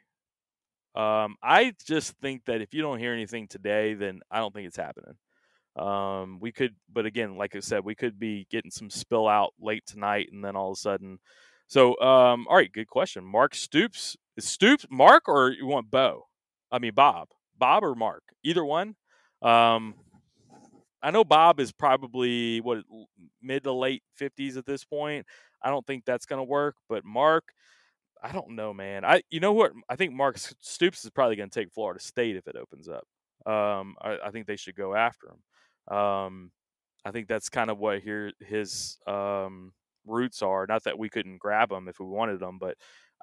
[0.95, 4.67] Um, I just think that if you don't hear anything today, then I don't think
[4.67, 5.15] it's happening.
[5.75, 9.53] Um, we could, but again, like I said, we could be getting some spill out
[9.59, 11.19] late tonight, and then all of a sudden.
[11.67, 13.23] So, um, all right, good question.
[13.23, 16.27] Mark Stoops is Stoops Mark, or you want Bo?
[16.71, 18.95] I mean Bob, Bob or Mark, either one.
[19.41, 19.95] Um,
[21.01, 22.79] I know Bob is probably what
[23.41, 25.25] mid to late fifties at this point.
[25.61, 27.53] I don't think that's going to work, but Mark,
[28.21, 29.05] I don't know, man.
[29.05, 29.71] I you know what?
[29.89, 33.05] I think Mark Stoops is probably going to take Florida State if it opens up.
[33.45, 35.97] Um, I, I, think they should go after him.
[35.97, 36.51] Um,
[37.05, 39.71] I think that's kind of what here his um,
[40.05, 40.65] roots are.
[40.67, 42.75] Not that we couldn't grab him if we wanted them, but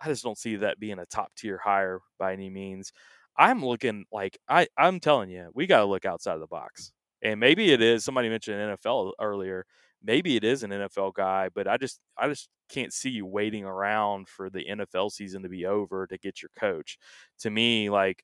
[0.02, 2.92] I just don't see that being a top tier hire by any means.
[3.36, 6.92] I'm looking like I I'm telling you, we got to look outside of the box.
[7.22, 8.04] And maybe it is.
[8.04, 9.64] Somebody mentioned NFL earlier.
[10.02, 13.64] Maybe it is an NFL guy, but I just I just can't see you waiting
[13.64, 16.98] around for the NFL season to be over to get your coach.
[17.40, 18.22] To me, like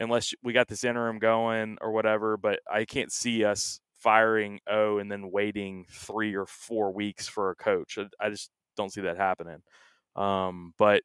[0.00, 2.36] unless we got this interim going or whatever.
[2.36, 7.50] But I can't see us firing O and then waiting three or four weeks for
[7.50, 7.98] a coach.
[8.20, 9.60] I, just don't see that happening.
[10.14, 11.02] Um, but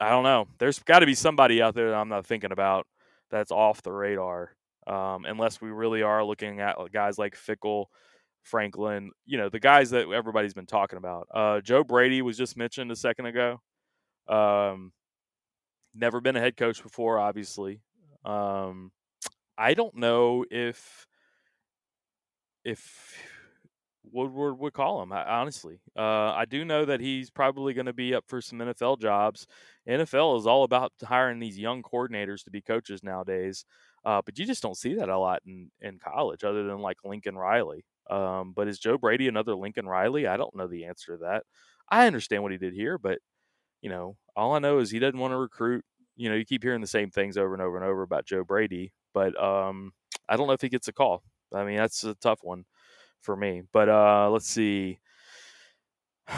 [0.00, 0.48] I don't know.
[0.58, 2.86] There's got to be somebody out there that I'm not thinking about
[3.30, 4.55] that's off the radar.
[4.86, 7.86] Um, unless we really are looking at guys like Fickell,
[8.42, 11.26] Franklin, you know, the guys that everybody's been talking about.
[11.34, 13.60] Uh, Joe Brady was just mentioned a second ago.
[14.28, 14.92] Um,
[15.94, 17.80] never been a head coach before, obviously.
[18.24, 18.92] Um,
[19.58, 21.06] I don't know if
[22.64, 23.14] if
[24.12, 25.12] Woodward would call him.
[25.12, 29.00] Honestly, uh, I do know that he's probably going to be up for some NFL
[29.00, 29.46] jobs.
[29.88, 33.64] NFL is all about hiring these young coordinators to be coaches nowadays,
[34.06, 36.98] uh, but you just don't see that a lot in in college, other than like
[37.04, 37.84] Lincoln Riley.
[38.08, 40.28] Um, but is Joe Brady another Lincoln Riley?
[40.28, 41.42] I don't know the answer to that.
[41.88, 43.18] I understand what he did here, but
[43.82, 45.84] you know, all I know is he doesn't want to recruit.
[46.14, 48.44] You know, you keep hearing the same things over and over and over about Joe
[48.44, 49.92] Brady, but um,
[50.28, 51.24] I don't know if he gets a call.
[51.52, 52.64] I mean, that's a tough one
[53.22, 53.62] for me.
[53.72, 55.00] But uh, let's see.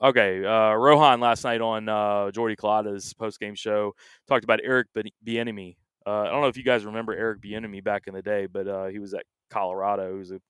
[0.00, 3.96] okay, uh, Rohan last night on uh, Jordy Culotta's post game show
[4.28, 4.86] talked about Eric
[5.26, 5.74] Bieniemy.
[6.08, 8.66] Uh, I don't know if you guys remember Eric Bieniemy back in the day, but
[8.66, 10.12] uh, he was at Colorado.
[10.12, 10.40] He was a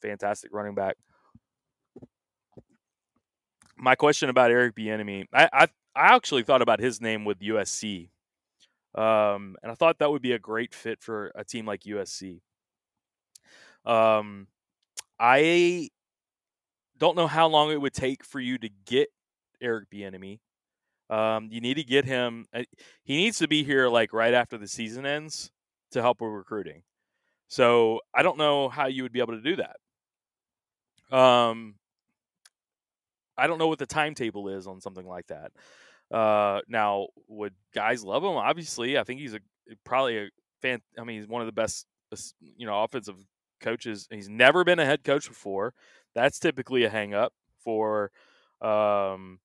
[0.00, 0.96] fantastic running back
[3.78, 5.62] my question about Eric Bieniemy, I, I,
[5.94, 8.10] I actually thought about his name with USC,
[8.94, 12.40] um, and I thought that would be a great fit for a team like USC.
[13.84, 14.48] Um,
[15.18, 15.88] I
[16.98, 19.08] don't know how long it would take for you to get
[19.60, 20.40] Eric Bieniemy.
[21.10, 22.46] Um, you need to get him.
[22.52, 22.64] Uh,
[23.02, 25.50] he needs to be here like right after the season ends
[25.92, 26.82] to help with recruiting.
[27.48, 31.16] So I don't know how you would be able to do that.
[31.16, 31.76] Um,
[33.38, 35.52] I don't know what the timetable is on something like that.
[36.10, 38.30] Uh, now, would guys love him?
[38.30, 39.40] Obviously, I think he's a
[39.84, 40.28] probably a
[40.60, 40.80] fan.
[40.98, 41.86] I mean, he's one of the best,
[42.40, 43.16] you know, offensive
[43.60, 44.06] coaches.
[44.10, 45.74] He's never been a head coach before.
[46.14, 48.10] That's typically a hang up for
[48.60, 49.38] um,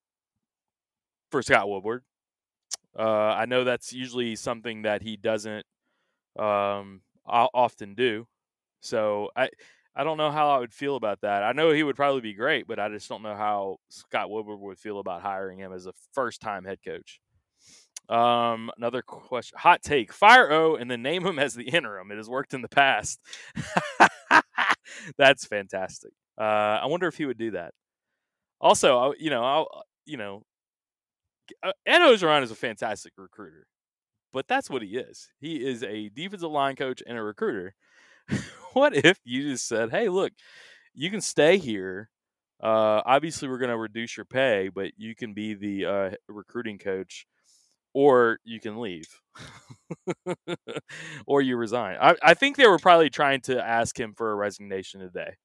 [1.34, 2.04] for Scott Woodward.
[2.98, 5.66] Uh, I know that's usually something that he doesn't
[6.40, 8.28] um, often do.
[8.82, 9.50] So I
[9.96, 11.44] I don't know how I would feel about that.
[11.44, 14.60] I know he would probably be great, but I just don't know how Scott Woodward
[14.60, 17.20] would feel about hiring him as a first time head coach.
[18.10, 22.12] Um, another question, hot take: fire O and then name him as the interim.
[22.12, 23.20] It has worked in the past.
[25.18, 26.12] That's fantastic.
[26.38, 26.44] Uh,
[26.82, 27.74] I wonder if he would do that.
[28.62, 30.44] Also, you know, I'll, you know,
[31.62, 33.68] uh, Ed Orgeron is a fantastic recruiter,
[34.32, 35.30] but that's what he is.
[35.40, 37.76] He is a defensive line coach and a recruiter.
[38.74, 40.34] what if you just said, "Hey, look,
[40.94, 42.10] you can stay here.
[42.62, 46.78] Uh, obviously, we're going to reduce your pay, but you can be the uh, recruiting
[46.78, 47.26] coach,
[47.94, 49.08] or you can leave,
[51.28, 54.36] or you resign." I, I think they were probably trying to ask him for a
[54.36, 55.36] resignation today.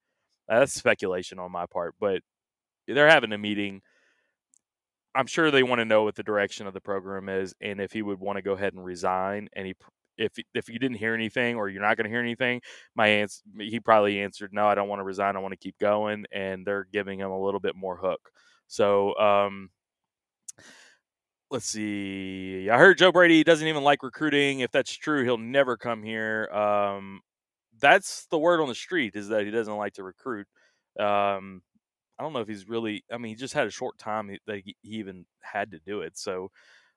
[0.48, 2.22] That's speculation on my part, but
[2.86, 3.82] they're having a meeting.
[5.14, 7.92] I'm sure they want to know what the direction of the program is and if
[7.92, 9.48] he would want to go ahead and resign.
[9.54, 9.74] And he,
[10.16, 12.60] if if you didn't hear anything or you're not going to hear anything,
[12.94, 15.36] my answer, he probably answered, "No, I don't want to resign.
[15.36, 18.20] I want to keep going." And they're giving him a little bit more hook.
[18.66, 19.70] So, um,
[21.50, 22.68] let's see.
[22.70, 24.60] I heard Joe Brady doesn't even like recruiting.
[24.60, 26.48] If that's true, he'll never come here.
[26.52, 27.20] Um,
[27.80, 30.46] that's the word on the street is that he doesn't like to recruit.
[30.98, 31.62] Um,
[32.18, 33.04] I don't know if he's really.
[33.12, 36.18] I mean, he just had a short time that he, even had to do it.
[36.18, 36.50] So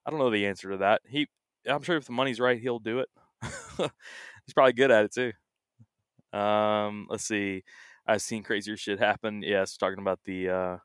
[0.06, 1.02] I don't know the answer to that.
[1.08, 1.28] He,
[1.68, 3.10] I'm sure if the money's right, he'll do it.
[3.78, 6.38] he's probably good at it too.
[6.38, 7.64] Um, let's see.
[8.08, 9.44] I've seen crazier shit happen.
[9.44, 10.50] Yes, talking about the.
[10.50, 10.78] Uh,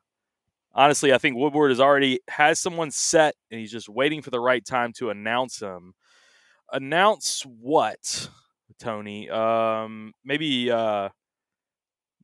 [0.73, 4.39] honestly, I think Woodward has already has someone set, and he's just waiting for the
[4.39, 5.93] right time to announce him.
[6.71, 8.29] Announce what,
[8.79, 9.29] Tony?
[9.31, 10.69] Um, maybe.
[10.69, 11.09] Uh,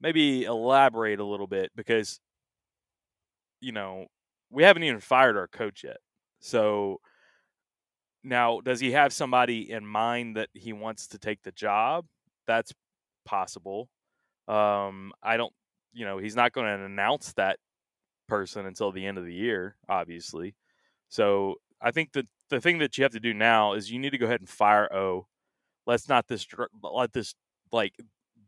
[0.04, 2.20] maybe elaborate a little bit because
[3.62, 4.06] you know
[4.52, 5.98] we haven't even fired our coach yet.
[6.40, 7.00] So
[8.24, 12.06] now, does he have somebody in mind that he wants to take the job?
[12.48, 12.72] That's
[13.26, 13.90] possible.
[14.48, 15.54] Um, I don't,
[15.94, 17.58] you know, he's not going to announce that
[18.28, 20.56] person until the end of the year, obviously.
[21.10, 24.12] So I think that the thing that you have to do now is you need
[24.12, 25.28] to go ahead and fire O.
[25.86, 26.48] Let's not this
[26.82, 27.36] let this
[27.72, 27.94] like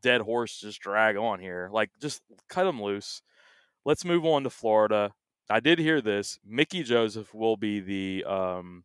[0.06, 1.68] dead horse just drag on here.
[1.74, 3.24] Like, just cut him loose.
[3.86, 5.13] Let's move on to Florida.
[5.50, 6.39] I did hear this.
[6.46, 8.84] Mickey Joseph will be the um,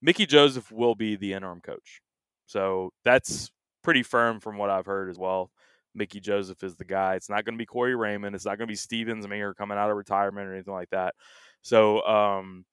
[0.00, 2.00] Mickey Joseph will be the interim coach.
[2.46, 3.50] So that's
[3.82, 5.50] pretty firm from what I've heard as well.
[5.94, 7.16] Mickey Joseph is the guy.
[7.16, 8.34] It's not going to be Corey Raymond.
[8.34, 11.14] It's not going to be Steve Ensminger coming out of retirement or anything like that.
[11.60, 12.64] So um,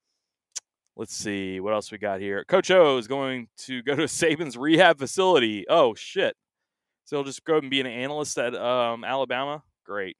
[0.96, 2.44] let's see what else we got here.
[2.44, 5.66] Coach O is going to go to Saban's rehab facility.
[5.68, 6.34] Oh shit!
[7.04, 9.62] So he'll just go and be an analyst at um, Alabama.
[9.84, 10.16] Great.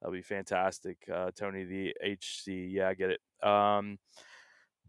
[0.00, 0.98] That'll be fantastic.
[1.12, 2.70] Uh, Tony, the HC.
[2.72, 3.46] Yeah, I get it.
[3.46, 3.98] Um,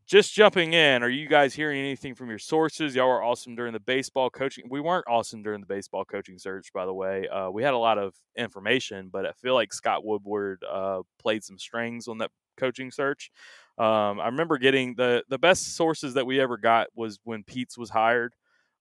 [0.05, 2.93] just jumping in, are you guys hearing anything from your sources?
[2.93, 4.65] Y'all were awesome during the baseball coaching.
[4.69, 7.27] We weren't awesome during the baseball coaching search, by the way.
[7.29, 11.43] Uh, we had a lot of information, but I feel like Scott Woodward uh, played
[11.43, 13.31] some strings on that coaching search.
[13.77, 17.77] Um, I remember getting the the best sources that we ever got was when Pete's
[17.77, 18.33] was hired.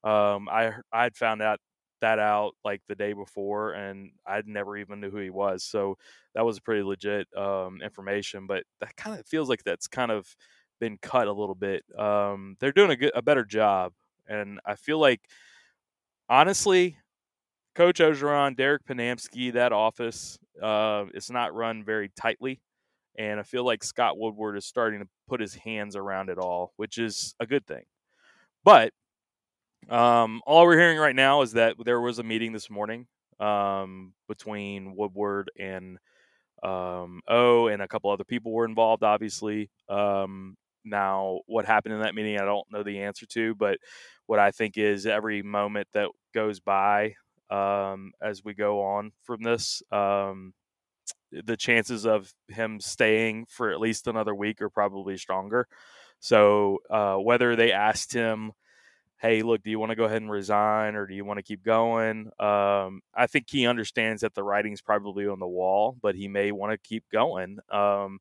[0.05, 1.61] Um, I I had found out
[2.03, 5.65] that out like the day before, and I never even knew who he was.
[5.65, 5.97] So
[6.35, 8.47] that was pretty legit um, information.
[8.47, 10.27] But that kind of feels like that's kind of
[10.81, 11.85] been cut a little bit.
[11.99, 13.93] Um, they're doing a good, a better job,
[14.29, 15.23] and I feel like
[16.29, 16.97] honestly,
[17.75, 22.61] Coach Orgeron, Derek Ponamsky, that office, uh, it's not run very tightly.
[23.19, 26.73] And I feel like Scott Woodward is starting to put his hands around it all,
[26.77, 27.85] which is a good thing.
[28.65, 28.93] But
[29.89, 33.07] um, all we're hearing right now is that there was a meeting this morning
[33.41, 35.99] um, between Woodward and
[36.63, 39.71] um, O, and a couple other people were involved, obviously.
[39.89, 43.79] Um, now, what happened in that meeting, I don't know the answer to, but
[44.27, 47.15] what I think is every moment that goes by
[47.51, 50.55] um, as we go on from this, um,
[51.33, 55.67] the chances of him staying for at least another week are probably stronger.
[56.21, 58.53] So, uh, whether they asked him
[59.23, 61.45] hey, look, do you want to go ahead and resign or do you want to
[61.45, 62.31] keep going?
[62.41, 66.53] Um, I think he understands that the writing's probably on the wall, but he may
[66.53, 67.59] want to keep going.
[67.71, 68.19] Um,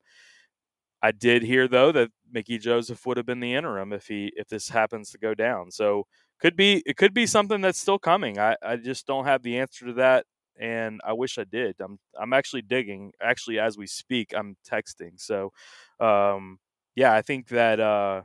[1.02, 4.48] I did hear though that Mickey Joseph would have been the interim if he if
[4.48, 5.72] this happens to go down.
[5.72, 6.06] So
[6.40, 8.38] could be it could be something that's still coming.
[8.40, 10.26] I, I just don't have the answer to that
[10.60, 11.76] and I wish I did.
[11.82, 13.14] I'm I'm actually digging.
[13.22, 15.20] Actually, as we speak, I'm texting.
[15.20, 15.52] So
[16.00, 16.60] um,
[16.96, 18.22] yeah, I think that uh,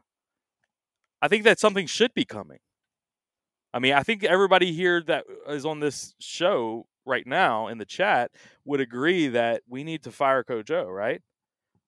[1.20, 2.58] I think that something should be coming.
[3.76, 7.84] I mean, I think everybody here that is on this show right now in the
[7.84, 8.30] chat
[8.64, 11.20] would agree that we need to fire Coach O, right?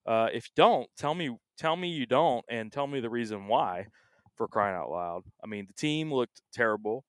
[0.05, 3.47] Uh, if you don't, tell me tell me you don't, and tell me the reason
[3.47, 3.87] why.
[4.35, 5.23] For crying out loud!
[5.43, 7.05] I mean, the team looked terrible.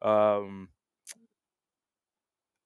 [0.00, 0.70] Um,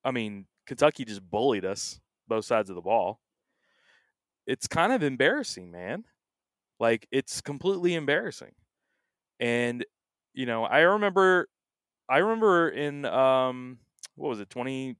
[0.04, 3.18] I mean, Kentucky just bullied us both sides of the ball.
[4.46, 6.04] It's kind of embarrassing, man.
[6.78, 8.52] Like it's completely embarrassing.
[9.40, 9.84] And
[10.34, 11.48] you know, I remember
[12.08, 13.78] I remember in um
[14.16, 14.96] what was it 20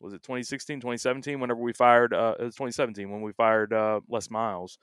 [0.00, 4.00] was it 2016 2017 whenever we fired uh it was 2017 when we fired uh
[4.08, 4.78] Les Miles.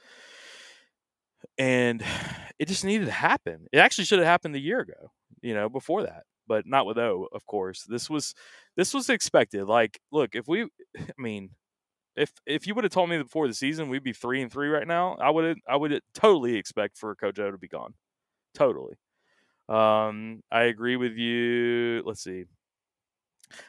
[1.58, 2.04] And
[2.60, 3.68] it just needed to happen.
[3.72, 6.98] It actually should have happened a year ago, you know, before that but not with
[6.98, 7.84] O, of course.
[7.88, 8.34] This was
[8.76, 9.66] this was expected.
[9.66, 10.64] Like, look, if we,
[10.98, 11.52] I mean,
[12.16, 14.70] if if you would have told me before the season we'd be three and three
[14.70, 17.96] right now, I would I would totally expect for Coach O to be gone.
[18.56, 18.96] Totally.
[19.70, 22.02] Um, I agree with you.
[22.06, 22.46] Let's see.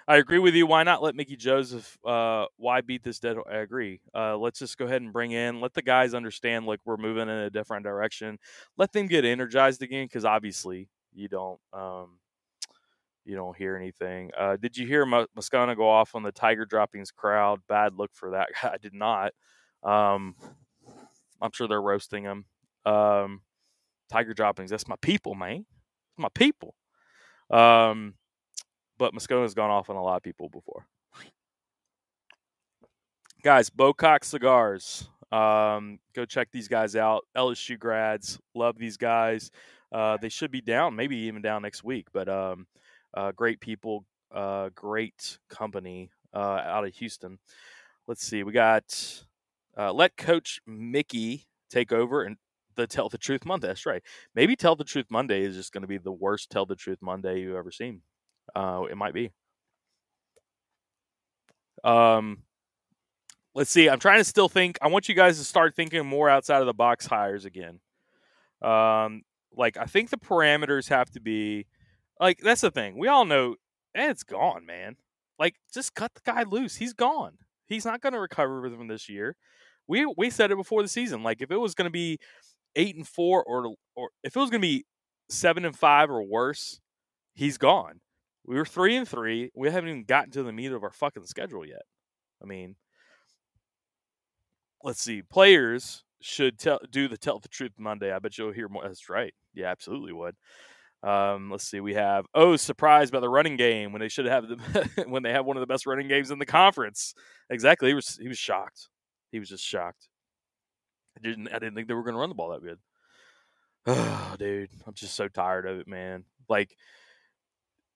[0.06, 0.66] I agree with you.
[0.66, 1.96] Why not let Mickey Joseph?
[2.04, 3.36] Uh, why beat this dead?
[3.50, 4.00] I agree.
[4.14, 5.60] Uh, let's just go ahead and bring in.
[5.60, 8.38] Let the guys understand like we're moving in a different direction.
[8.76, 11.60] Let them get energized again because obviously you don't.
[11.72, 12.18] Um,
[13.24, 14.30] you don't hear anything.
[14.36, 17.60] Uh, did you hear Moscona go off on the Tiger droppings crowd?
[17.68, 18.48] Bad look for that.
[18.62, 19.32] I did not.
[19.82, 20.34] Um,
[21.40, 22.46] I'm sure they're roasting him.
[22.84, 23.42] Um,
[24.10, 24.70] Tiger droppings.
[24.70, 25.64] That's my people, man.
[26.20, 26.74] My people.
[27.50, 28.14] Um,
[28.98, 30.86] but Moscona's gone off on a lot of people before.
[33.42, 35.08] Guys, Bocock Cigars.
[35.32, 37.26] Um, go check these guys out.
[37.36, 38.38] LSU grads.
[38.54, 39.50] Love these guys.
[39.90, 42.08] Uh, they should be down, maybe even down next week.
[42.12, 42.66] But um,
[43.14, 44.04] uh, great people,
[44.34, 47.38] uh, great company uh, out of Houston.
[48.06, 49.24] Let's see, we got
[49.76, 52.36] uh, let Coach Mickey take over and
[52.80, 53.68] the Tell the Truth Monday.
[53.68, 54.02] That's right.
[54.34, 56.98] Maybe Tell the Truth Monday is just going to be the worst Tell the Truth
[57.00, 58.02] Monday you've ever seen.
[58.54, 59.30] Uh, it might be.
[61.84, 62.42] Um,
[63.54, 63.88] let's see.
[63.88, 64.78] I'm trying to still think.
[64.82, 67.80] I want you guys to start thinking more outside of the box hires again.
[68.62, 69.22] Um,
[69.56, 71.66] like I think the parameters have to be
[72.20, 72.98] like that's the thing.
[72.98, 73.56] We all know
[73.94, 74.96] Ed's gone, man.
[75.38, 76.76] Like just cut the guy loose.
[76.76, 77.38] He's gone.
[77.66, 79.36] He's not going to recover from this year.
[79.86, 81.22] We we said it before the season.
[81.22, 82.18] Like if it was going to be
[82.76, 84.84] eight and four or or if it was going to be
[85.28, 86.80] seven and five or worse,
[87.34, 88.00] he's gone.
[88.46, 89.50] We were three and three.
[89.54, 91.82] We haven't even gotten to the meat of our fucking schedule yet.
[92.42, 92.76] I mean,
[94.82, 95.22] let's see.
[95.22, 98.12] Players should tell do the tell the truth Monday.
[98.12, 98.82] I bet you'll hear more.
[98.82, 99.34] That's right.
[99.54, 100.34] Yeah, absolutely would.
[101.02, 101.80] Um, let's see.
[101.80, 105.32] We have oh, surprised by the running game when they should have the when they
[105.32, 107.14] have one of the best running games in the conference.
[107.48, 107.88] Exactly.
[107.88, 108.88] He was he was shocked.
[109.32, 110.09] He was just shocked.
[111.16, 112.78] I didn't I didn't think they were going to run the ball that good.
[113.86, 116.24] Oh, dude, I'm just so tired of it, man.
[116.48, 116.76] Like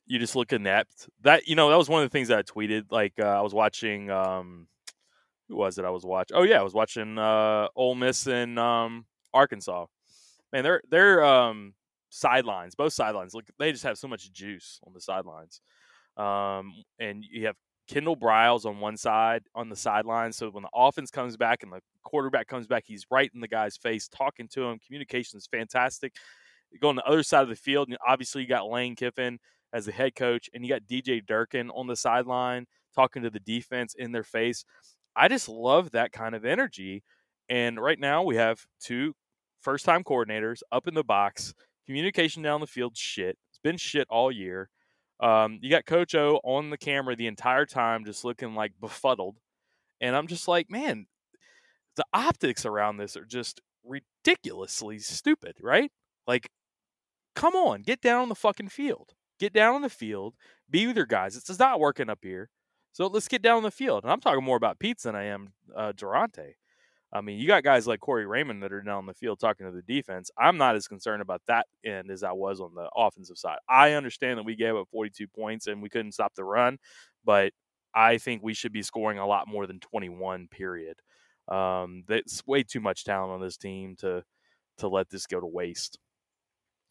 [0.07, 1.09] you just look inept.
[1.23, 2.85] That you know that was one of the things that I tweeted.
[2.91, 4.11] Like uh, I was watching.
[4.11, 4.69] Um,
[5.49, 5.85] who was it?
[5.85, 6.37] I was watching.
[6.37, 9.87] Oh yeah, I was watching uh, Ole Miss and um, Arkansas.
[10.53, 11.75] Man, they're they're um,
[12.11, 13.35] sidelines, both sidelines.
[13.35, 15.61] Look, they just have so much juice on the sidelines.
[16.17, 17.57] Um, and you have
[17.89, 20.33] Kendall Briles on one side on the sideline.
[20.33, 23.49] So when the offense comes back and the quarterback comes back, he's right in the
[23.49, 24.79] guy's face, talking to him.
[24.85, 26.15] Communication is fantastic.
[26.71, 29.39] You go on the other side of the field, and obviously you got Lane Kiffin
[29.73, 33.41] as the head coach, and you got DJ Durkin on the sideline talking to the
[33.41, 34.65] defense in their face.
[35.17, 37.03] I just love that kind of energy.
[37.49, 39.15] And right now we have two
[39.61, 41.55] first time coordinators up in the box
[41.87, 43.37] Communication down the field, shit.
[43.51, 44.71] It's been shit all year.
[45.21, 49.37] Um, you got Coach O on the camera the entire time, just looking like befuddled.
[50.01, 51.07] And I'm just like, man,
[51.97, 55.91] the optics around this are just ridiculously stupid, right?
[56.27, 56.51] Like,
[57.35, 59.11] come on, get down on the fucking field.
[59.39, 60.35] Get down on the field,
[60.71, 61.37] be with your guys.
[61.37, 62.49] It's not working up here.
[62.93, 64.05] So let's get down on the field.
[64.05, 66.53] And I'm talking more about Pete than I am uh, Daronte.
[67.13, 69.67] I mean, you got guys like Corey Raymond that are down on the field talking
[69.67, 70.31] to the defense.
[70.39, 73.59] I'm not as concerned about that end as I was on the offensive side.
[73.69, 76.79] I understand that we gave up 42 points and we couldn't stop the run,
[77.25, 77.53] but
[77.95, 80.49] I think we should be scoring a lot more than 21.
[80.49, 80.97] Period.
[81.49, 84.25] Um, that's way too much talent on this team to
[84.79, 85.99] to let this go to waste.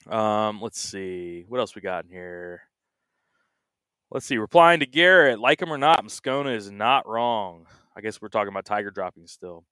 [0.08, 2.62] Um, let's see what else we got in here.
[4.12, 4.38] Let's see.
[4.38, 7.66] Replying to Garrett, like him or not, Moscona is not wrong.
[7.96, 9.66] I guess we're talking about Tiger dropping still.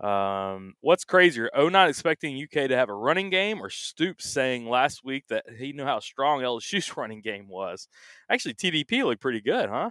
[0.00, 4.68] Um, what's crazier, O not expecting UK to have a running game, or Stoops saying
[4.68, 7.88] last week that he knew how strong LSU's running game was?
[8.28, 9.90] Actually, TDP looked pretty good, huh?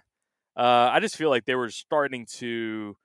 [0.56, 2.96] Uh, I just feel like they were starting to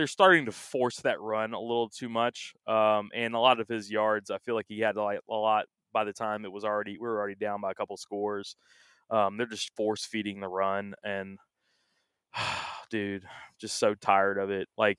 [0.00, 2.54] they're starting to force that run a little too much.
[2.66, 6.04] Um, and a lot of his yards, I feel like he had a lot by
[6.04, 8.56] the time it was already we were already down by a couple scores.
[9.10, 11.36] Um, they're just force feeding the run, and
[12.90, 13.24] dude,
[13.60, 14.68] just so tired of it.
[14.78, 14.98] Like,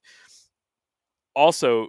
[1.36, 1.88] also,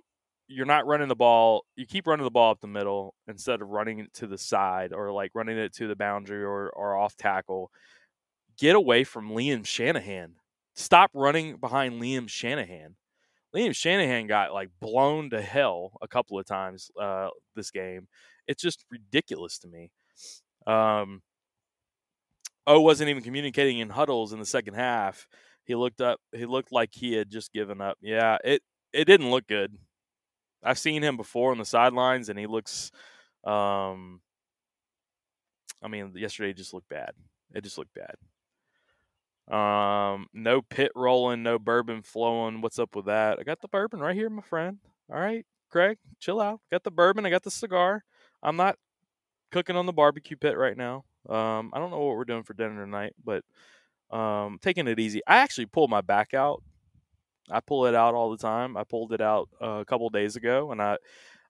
[0.49, 1.67] you're not running the ball.
[1.77, 4.95] You keep running the ball up the middle instead of running it to the side
[4.95, 7.71] or like running it to the boundary or, or off tackle.
[8.59, 10.37] Get away from Liam Shanahan.
[10.75, 12.97] Stop running behind Liam Shanahan.
[13.55, 18.09] Liam Shanahan got like blown to hell a couple of times uh, this game.
[18.47, 19.91] It's just ridiculous to me.
[20.67, 21.23] Um,
[22.67, 25.27] O wasn't even communicating in huddles in the second half.
[25.65, 26.21] He looked up.
[26.33, 27.99] He looked like he had just given up.
[28.01, 29.77] Yeah, it it didn't look good.
[30.63, 32.91] I've seen him before on the sidelines, and he looks.
[33.45, 34.21] Um,
[35.83, 37.13] I mean, yesterday just looked bad.
[37.55, 38.15] It just looked bad.
[39.53, 42.63] Um, no pit rolling, no bourbon flowing.
[42.63, 43.39] What's up with that?
[43.39, 44.79] I got the bourbon right here, my friend.
[45.13, 46.61] All right, Craig, chill out.
[46.71, 47.27] Got the bourbon.
[47.27, 48.03] I got the cigar.
[48.43, 48.79] I'm not
[49.51, 51.05] cooking on the barbecue pit right now.
[51.29, 53.45] Um, I don't know what we're doing for dinner tonight, but
[54.11, 55.21] um, taking it easy.
[55.27, 56.63] I actually pulled my back out.
[57.51, 58.77] I pull it out all the time.
[58.77, 60.97] I pulled it out uh, a couple days ago, and I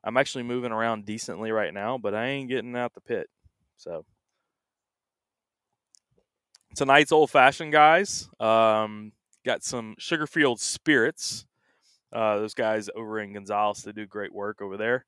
[0.03, 3.29] I'm actually moving around decently right now, but I ain't getting out the pit.
[3.77, 4.05] So
[6.75, 8.29] tonight's old fashioned guys.
[8.41, 9.13] Um,
[9.45, 11.47] got some Sugarfield Spirits.
[12.13, 15.07] Uh, those guys over in Gonzales, they do great work over there.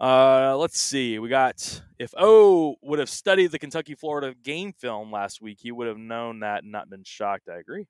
[0.00, 1.18] Uh, let's see.
[1.20, 5.70] We got if O would have studied the Kentucky Florida game film last week, he
[5.70, 7.48] would have known that and not been shocked.
[7.48, 7.86] I agree.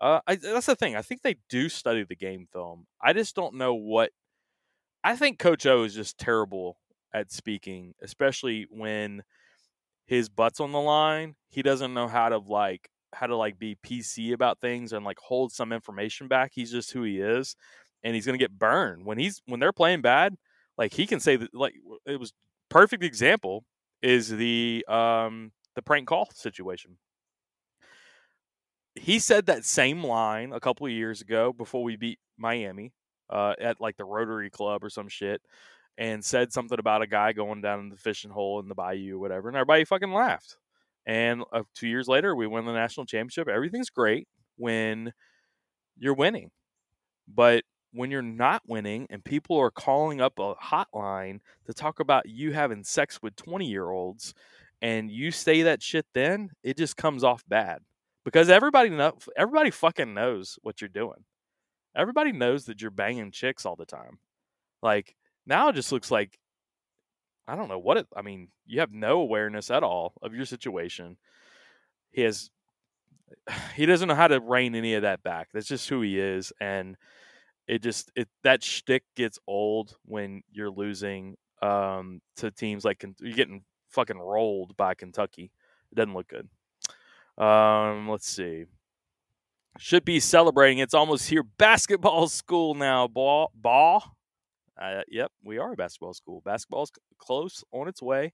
[0.00, 0.94] Uh, I, that's the thing.
[0.94, 2.86] I think they do study the game film.
[3.00, 4.10] I just don't know what.
[5.02, 6.78] I think Coach O is just terrible
[7.12, 9.24] at speaking, especially when
[10.06, 11.34] his butt's on the line.
[11.48, 15.18] He doesn't know how to like how to like be PC about things and like
[15.18, 16.52] hold some information back.
[16.54, 17.56] He's just who he is,
[18.02, 20.36] and he's gonna get burned when he's when they're playing bad
[20.78, 21.74] like he can say that like
[22.06, 22.32] it was
[22.68, 23.64] perfect example
[24.02, 26.98] is the um the prank call situation.
[28.94, 32.92] He said that same line a couple of years ago before we beat Miami
[33.30, 35.40] uh, at like the Rotary Club or some shit,
[35.98, 39.18] and said something about a guy going down in the fishing hole in the bayou
[39.18, 40.56] whatever, and everybody fucking laughed.
[41.04, 43.48] And uh, two years later, we win the national championship.
[43.48, 45.12] Everything's great when
[45.98, 46.50] you're winning,
[47.26, 52.28] but when you're not winning and people are calling up a hotline to talk about
[52.28, 54.34] you having sex with 20 year olds
[54.80, 57.80] and you say that shit then it just comes off bad
[58.24, 61.24] because everybody know everybody fucking knows what you're doing
[61.94, 64.18] everybody knows that you're banging chicks all the time
[64.82, 65.14] like
[65.46, 66.38] now it just looks like
[67.46, 70.44] i don't know what it i mean you have no awareness at all of your
[70.44, 71.16] situation
[72.10, 72.50] he has
[73.74, 76.52] he doesn't know how to rein any of that back that's just who he is
[76.60, 76.96] and
[77.66, 83.34] it just it that shtick gets old when you're losing um, to teams like you're
[83.34, 85.52] getting fucking rolled by Kentucky.
[85.90, 86.48] It doesn't look good.
[87.42, 88.64] Um, let's see.
[89.78, 90.78] Should be celebrating.
[90.78, 91.42] It's almost here.
[91.42, 93.08] Basketball school now.
[93.08, 94.16] Ball, ball.
[94.80, 96.42] Uh, yep, we are a basketball school.
[96.44, 98.32] Basketball's close on its way.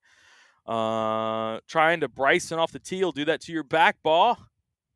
[0.67, 4.39] Uh, trying to Bryson off the tee will do that to your back ball.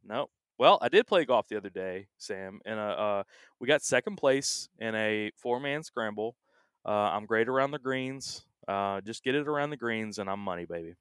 [0.05, 0.30] Nope.
[0.59, 3.22] Well, I did play golf the other day, Sam, and uh, uh
[3.59, 6.36] we got second place in a four man scramble.
[6.84, 8.45] Uh, I'm great around the greens.
[8.68, 10.95] Uh, just get it around the greens, and I'm money, baby.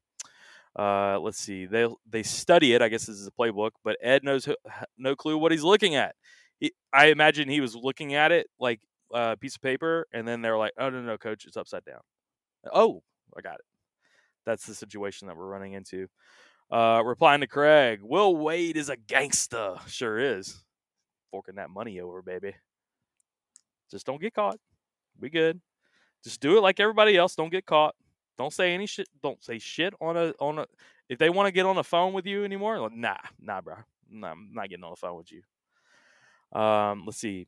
[0.76, 1.66] Let's see.
[1.66, 2.82] They they study it.
[2.82, 4.48] I guess this is a playbook, but Ed knows
[4.98, 6.16] no clue what he's looking at.
[6.58, 8.80] He, I imagine he was looking at it like
[9.12, 12.00] a piece of paper, and then they're like, "Oh no, no, coach, it's upside down."
[12.72, 13.02] Oh,
[13.36, 13.64] I got it.
[14.44, 16.08] That's the situation that we're running into.
[16.70, 19.76] Uh, replying to Craig, Will Wade is a gangster.
[19.86, 20.64] Sure is.
[21.30, 22.54] Forking that money over, baby.
[23.90, 24.58] Just don't get caught.
[25.20, 25.60] We good.
[26.24, 27.34] Just do it like everybody else.
[27.34, 27.94] Don't get caught.
[28.38, 29.08] Don't say any shit.
[29.22, 30.66] Don't say shit on a on a.
[31.08, 33.76] If they want to get on the phone with you anymore, nah, nah, bro.
[34.10, 35.42] Nah, I'm not getting on the phone with you.
[36.58, 37.46] Um, let's see.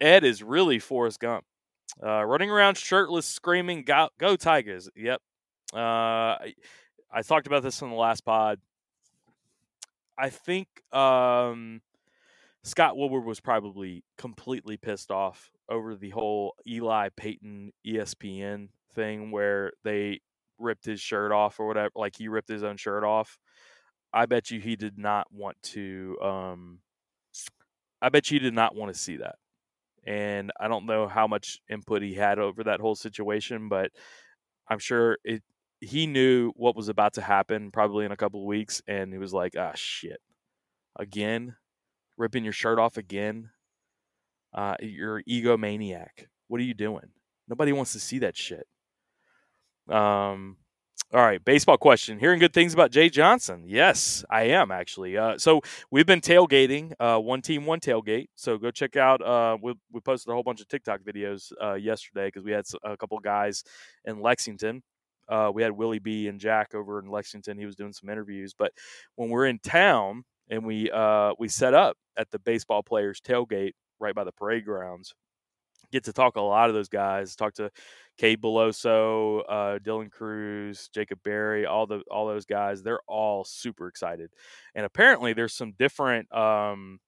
[0.00, 1.44] Ed is really Forrest Gump.
[2.02, 5.20] Uh, running around shirtless, screaming, "Go, go Tigers!" Yep.
[5.74, 5.76] Uh,
[7.10, 8.60] I talked about this in the last pod.
[10.16, 11.80] I think um,
[12.64, 19.72] Scott Woodward was probably completely pissed off over the whole Eli Peyton ESPN thing where
[19.84, 20.20] they
[20.58, 23.38] ripped his shirt off or whatever, like he ripped his own shirt off.
[24.12, 26.16] I bet you he did not want to.
[26.22, 26.78] Um,
[28.00, 29.36] I bet you did not want to see that.
[30.08, 33.90] And I don't know how much input he had over that whole situation, but
[34.66, 35.42] I'm sure it
[35.80, 39.18] he knew what was about to happen probably in a couple of weeks, and he
[39.18, 40.20] was like, "Ah, shit,
[40.98, 41.56] again,
[42.16, 43.50] ripping your shirt off again."
[44.54, 46.28] Uh, you're egomaniac.
[46.48, 47.12] What are you doing?
[47.46, 48.66] Nobody wants to see that shit.
[49.90, 50.56] Um,
[51.14, 52.18] all right, baseball question.
[52.18, 53.62] Hearing good things about Jay Johnson.
[53.66, 55.16] Yes, I am actually.
[55.16, 58.26] Uh, so we've been tailgating, uh, one team, one tailgate.
[58.34, 59.22] So go check out.
[59.22, 62.66] Uh, we, we posted a whole bunch of TikTok videos uh, yesterday because we had
[62.84, 63.64] a couple guys
[64.04, 64.82] in Lexington.
[65.30, 67.56] Uh, we had Willie B and Jack over in Lexington.
[67.56, 68.52] He was doing some interviews.
[68.58, 68.72] But
[69.16, 73.72] when we're in town and we uh, we set up at the baseball players tailgate
[73.98, 75.14] right by the parade grounds,
[75.92, 77.36] get to talk a lot of those guys.
[77.36, 77.70] Talk to
[78.16, 82.82] Cade Beloso, uh, Dylan Crews, Jacob Berry, all the all those guys.
[82.82, 84.30] They're all super excited,
[84.74, 87.00] and apparently there's some different um,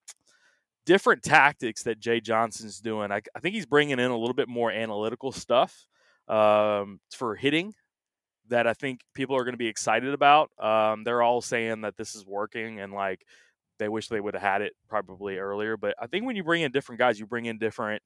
[0.87, 3.13] different tactics that Jay Johnson's doing.
[3.13, 5.87] I, I, think he's bringing in a little bit more analytical stuff
[6.27, 7.75] um, for hitting
[8.49, 10.51] that I think people are going to be excited about.
[10.59, 13.25] Um, they're all saying that this is working and like
[13.79, 15.77] they wish they would have had it probably earlier.
[15.77, 18.03] But I think when you bring in different guys, you bring in different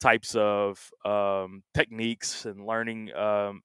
[0.00, 3.62] types of um, techniques and learning um,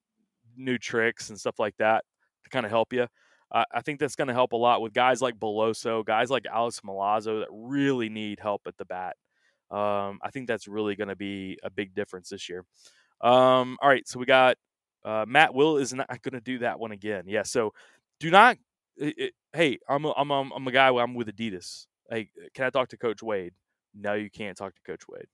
[0.55, 2.03] new tricks and stuff like that
[2.43, 3.07] to kind of help you.
[3.51, 6.45] Uh, I think that's going to help a lot with guys like Beloso, guys like
[6.51, 9.15] Alex Milazzo that really need help at the bat.
[9.69, 12.65] Um, I think that's really going to be a big difference this year.
[13.21, 14.57] Um, all right, so we got
[15.05, 17.23] uh, Matt Will is not going to do that one again.
[17.27, 17.73] Yeah, so
[18.19, 18.57] do not.
[18.97, 20.89] Hey, I'm a, I'm a, I'm a guy.
[20.89, 21.85] I'm with Adidas.
[22.09, 23.53] Hey, can I talk to Coach Wade?
[23.95, 25.27] No, you can't talk to Coach Wade.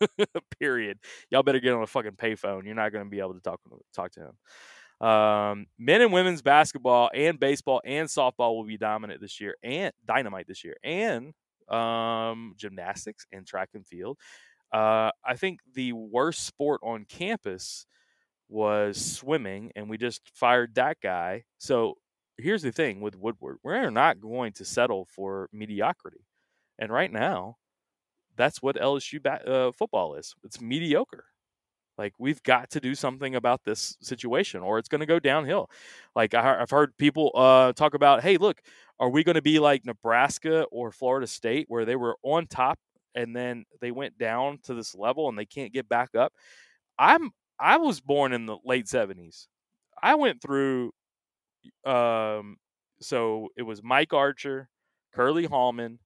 [0.60, 0.98] Period.
[1.30, 2.64] Y'all better get on a fucking payphone.
[2.64, 3.60] You're not going to be able to talk
[3.94, 5.06] talk to him.
[5.06, 9.92] Um, men and women's basketball and baseball and softball will be dominant this year and
[10.06, 11.32] dynamite this year, and
[11.68, 14.18] um, gymnastics and track and field.
[14.72, 17.86] Uh, I think the worst sport on campus
[18.48, 21.44] was swimming, and we just fired that guy.
[21.58, 21.94] So
[22.38, 26.26] here's the thing with Woodward: we're not going to settle for mediocrity,
[26.78, 27.56] and right now
[28.40, 30.34] that's what LSU uh, football is.
[30.44, 31.24] It's mediocre.
[31.98, 35.68] Like we've got to do something about this situation, or it's going to go downhill.
[36.16, 38.62] Like I, have heard people uh, talk about, hey, look,
[38.98, 42.78] are we going to be like Nebraska or Florida State, where they were on top
[43.14, 46.32] and then they went down to this level and they can't get back up?
[46.98, 49.46] I'm I was born in the late seventies.
[50.02, 50.92] I went through,
[51.84, 52.56] um,
[53.02, 54.70] so it was Mike Archer,
[55.12, 55.98] Curly Hallman.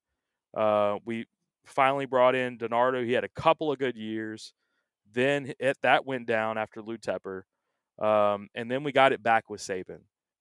[0.57, 1.27] Uh, we
[1.65, 3.05] finally brought in DiNardo.
[3.05, 4.53] He had a couple of good years.
[5.13, 7.43] Then it, that went down after Lou Tepper.
[7.99, 10.01] Um, and then we got it back with Saban.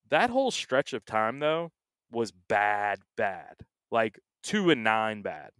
[0.09, 1.71] That whole stretch of time, though,
[2.11, 3.55] was bad, bad.
[3.91, 5.51] Like two and nine bad.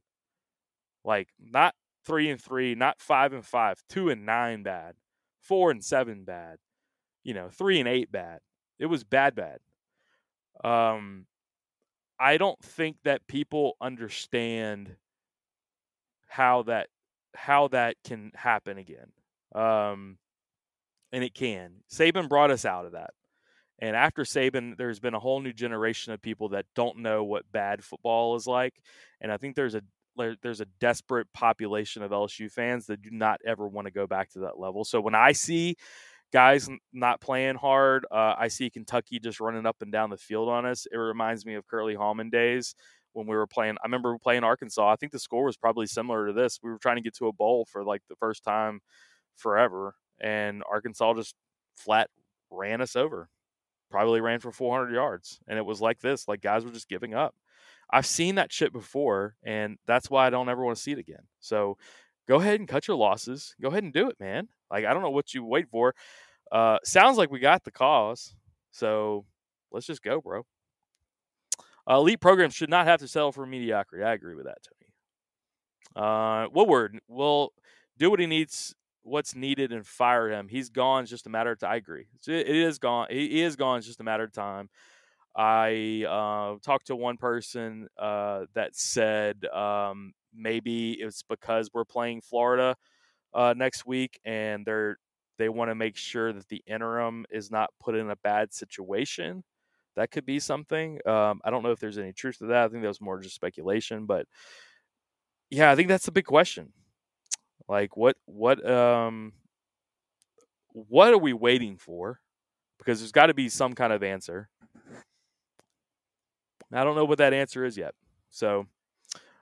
[1.03, 4.95] Like not three and three, not five and five, two and nine bad,
[5.41, 6.57] four and seven bad,
[7.23, 8.39] you know, three and eight bad.
[8.79, 9.59] It was bad, bad.
[10.63, 11.25] Um,
[12.19, 14.95] I don't think that people understand
[16.33, 16.87] how that
[17.35, 19.11] how that can happen again.
[19.53, 20.17] Um,
[21.11, 21.73] and it can.
[21.93, 23.11] Saban brought us out of that.
[23.79, 27.51] And after Saban, there's been a whole new generation of people that don't know what
[27.51, 28.73] bad football is like.
[29.21, 29.81] And I think there's a
[30.41, 34.31] there's a desperate population of LSU fans that do not ever want to go back
[34.31, 34.83] to that level.
[34.83, 35.75] So when I see
[36.31, 40.49] guys not playing hard, uh, I see Kentucky just running up and down the field
[40.49, 40.87] on us.
[40.91, 42.75] It reminds me of Curly Hallman days
[43.13, 43.77] when we were playing.
[43.83, 44.91] I remember playing Arkansas.
[44.91, 46.59] I think the score was probably similar to this.
[46.61, 48.81] We were trying to get to a bowl for like the first time
[49.35, 51.35] forever, and Arkansas just
[51.75, 52.09] flat
[52.51, 53.29] ran us over.
[53.89, 56.27] Probably ran for 400 yards, and it was like this.
[56.27, 57.35] Like guys were just giving up.
[57.91, 60.99] I've seen that shit before, and that's why I don't ever want to see it
[60.99, 61.27] again.
[61.39, 61.77] So
[62.27, 63.55] go ahead and cut your losses.
[63.61, 64.47] Go ahead and do it, man.
[64.71, 65.93] Like I don't know what you wait for.
[66.51, 68.35] Uh, sounds like we got the cause,
[68.71, 69.25] so
[69.71, 70.43] let's just go, bro.
[71.89, 74.03] Uh, elite programs should not have to settle for mediocrity.
[74.03, 76.05] I agree with that, Tony.
[76.07, 77.53] Uh, Woodward will
[77.97, 78.73] do what he needs,
[79.03, 80.47] what's needed, and fire him.
[80.47, 81.03] He's gone.
[81.03, 81.71] It's just a matter of time.
[81.71, 82.05] I agree.
[82.27, 83.07] It is gone.
[83.09, 83.77] He is gone.
[83.77, 84.69] It's just a matter of time.
[85.35, 92.21] I uh, talked to one person uh, that said um, maybe it's because we're playing
[92.21, 92.75] Florida
[93.33, 94.97] uh, next week, and they're
[95.39, 99.43] they want to make sure that the interim is not put in a bad situation
[99.95, 100.99] that could be something.
[101.05, 102.65] Um, I don't know if there's any truth to that.
[102.65, 104.25] I think that was more just speculation, but
[105.49, 106.73] yeah, I think that's the big question.
[107.67, 109.33] Like, what, what, um,
[110.69, 112.19] what are we waiting for?
[112.77, 114.49] Because there's got to be some kind of answer.
[116.73, 117.93] I don't know what that answer is yet.
[118.31, 118.65] So,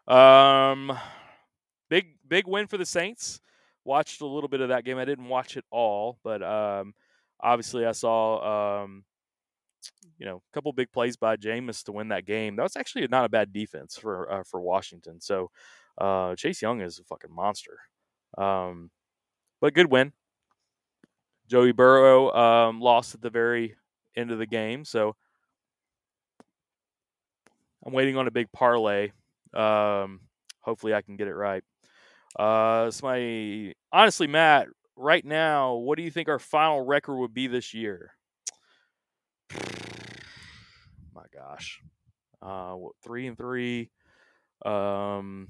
[0.08, 0.91] um,
[1.89, 3.39] big big win for the Saints.
[3.86, 4.97] Watched a little bit of that game.
[4.97, 6.93] I didn't watch it all, but um,
[7.39, 9.04] obviously I saw um,
[10.17, 12.55] you know, a couple big plays by Jameis to win that game.
[12.55, 15.19] That was actually not a bad defense for uh, for Washington.
[15.21, 15.49] So
[15.97, 17.79] uh, Chase Young is a fucking monster.
[18.38, 18.91] Um,
[19.59, 20.13] but good win.
[21.47, 23.75] Joey Burrow um, lost at the very
[24.15, 25.15] end of the game, so
[27.86, 29.11] I'm waiting on a big parlay.
[29.53, 30.21] Um,
[30.61, 31.63] hopefully, I can get it right.
[32.38, 34.67] Uh, it's my honestly, Matt.
[34.95, 38.11] Right now, what do you think our final record would be this year?
[41.13, 41.82] My gosh,
[42.42, 43.89] uh, what, three and three.
[44.66, 45.50] Um,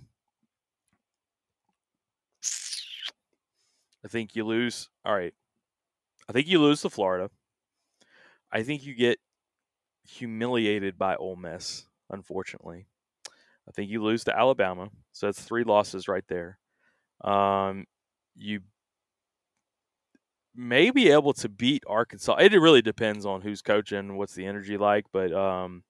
[4.03, 4.89] I think you lose.
[5.05, 5.33] All right,
[6.29, 7.29] I think you lose to Florida.
[8.51, 9.19] I think you get
[10.03, 11.85] humiliated by Ole Miss.
[12.09, 12.87] Unfortunately,
[13.67, 14.89] I think you lose to Alabama.
[15.11, 16.57] So that's three losses right there.
[17.23, 17.85] Um,
[18.35, 18.61] you
[20.55, 22.35] may be able to beat Arkansas.
[22.35, 25.83] It really depends on who's coaching, what's the energy like, but um,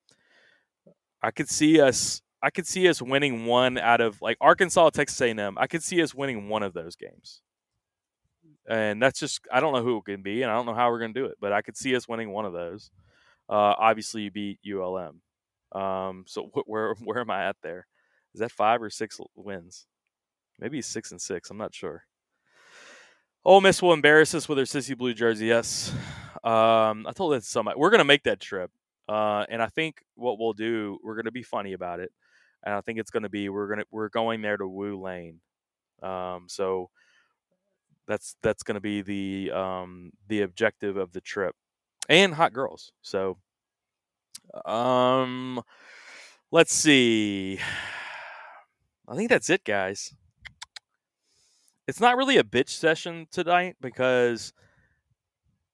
[1.22, 2.22] I could see us.
[2.44, 5.58] I could see us winning one out of like Arkansas, Texas A&M.
[5.60, 7.42] I could see us winning one of those games,
[8.68, 10.90] and that's just I don't know who it can be, and I don't know how
[10.90, 12.90] we're going to do it, but I could see us winning one of those.
[13.48, 15.22] Uh, obviously, you beat ULM.
[15.74, 17.88] Um, so wh- where where am I at there?
[18.34, 19.88] Is that five or six wins?
[20.60, 21.50] Maybe six and six.
[21.50, 22.06] I'm not sure.
[23.44, 25.48] Ole Miss will embarrass us with their sissy blue jersey.
[25.48, 25.92] Yes,
[26.44, 27.80] um, I told that to somebody.
[27.80, 28.70] We're gonna make that trip,
[29.10, 32.12] uh, and I think what we'll do, we're gonna be funny about it,
[32.64, 35.40] and I think it's gonna be we're gonna we're going there to Woo Lane.
[36.04, 36.92] Um, so
[38.08, 41.56] that's that's gonna be the um, the objective of the trip,
[42.10, 42.92] and hot girls.
[43.02, 43.38] So,
[44.66, 45.64] um,
[46.52, 47.60] let's see.
[49.08, 50.14] I think that's it, guys
[51.92, 54.54] it's not really a bitch session tonight because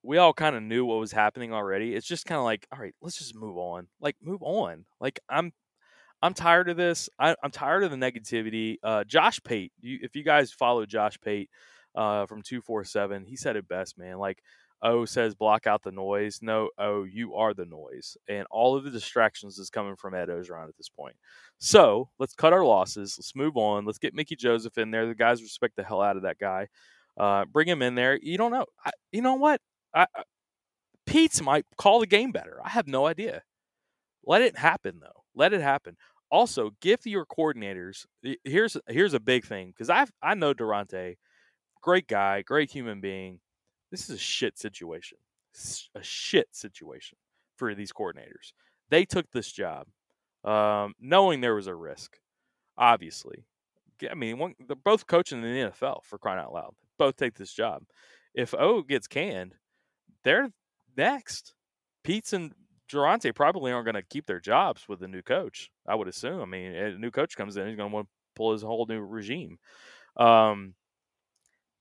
[0.01, 1.93] we all kind of knew what was happening already.
[1.93, 3.85] It's just kind of like, all right, let's just move on.
[4.01, 4.85] Like, move on.
[4.99, 5.53] Like, I'm,
[6.23, 7.07] I'm tired of this.
[7.19, 8.77] I, am tired of the negativity.
[8.81, 11.51] Uh, Josh Pate, you, if you guys follow Josh Pate
[11.93, 14.17] uh, from two four seven, he said it best, man.
[14.17, 14.41] Like,
[14.81, 16.39] O says block out the noise.
[16.41, 18.17] No, O, you are the noise.
[18.29, 21.15] And all of the distractions is coming from Ed Orgeron at this point.
[21.57, 23.15] So let's cut our losses.
[23.17, 23.85] Let's move on.
[23.85, 25.07] Let's get Mickey Joseph in there.
[25.07, 26.67] The guys respect the hell out of that guy.
[27.17, 28.19] Uh, bring him in there.
[28.21, 28.65] You don't know.
[28.85, 29.59] I, you know what?
[29.93, 30.23] I, I,
[31.07, 32.59] Peetz might call the game better.
[32.63, 33.41] I have no idea.
[34.25, 35.23] Let it happen though.
[35.33, 35.95] Let it happen.
[36.29, 38.05] Also, give your coordinators.
[38.43, 41.15] Here's here's a big thing because I I know Daronte,
[41.81, 43.39] great guy, great human being
[43.91, 45.17] this is a shit situation.
[45.95, 47.17] A shit situation
[47.55, 48.53] for these coordinators.
[48.89, 49.87] They took this job
[50.43, 52.17] um, knowing there was a risk,
[52.77, 53.45] obviously.
[54.09, 56.75] I mean, one, they're both coaching in the NFL for crying out loud.
[56.99, 57.83] Both take this job.
[58.35, 59.55] If O gets canned,
[60.23, 60.49] they're
[60.95, 61.55] next.
[62.05, 62.53] Peetz and
[62.91, 65.71] Daronte probably aren't going to keep their jobs with the new coach.
[65.87, 66.41] I would assume.
[66.41, 68.85] I mean, a new coach comes in, he's going to want to pull his whole
[68.87, 69.57] new regime.
[70.15, 70.75] Um,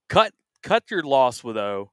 [0.08, 0.32] cut
[0.62, 1.90] cut your loss with O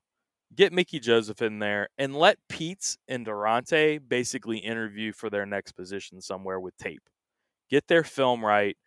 [0.55, 5.73] get Mickey Joseph in there and let Peetz and Daronte basically interview for their next
[5.73, 7.03] position somewhere with tape.
[7.69, 8.77] Get their film right.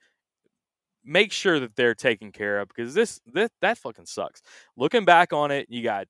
[1.04, 4.42] Make sure that they're taken care of because this, this that fucking sucks.
[4.76, 6.06] Looking back on it, you got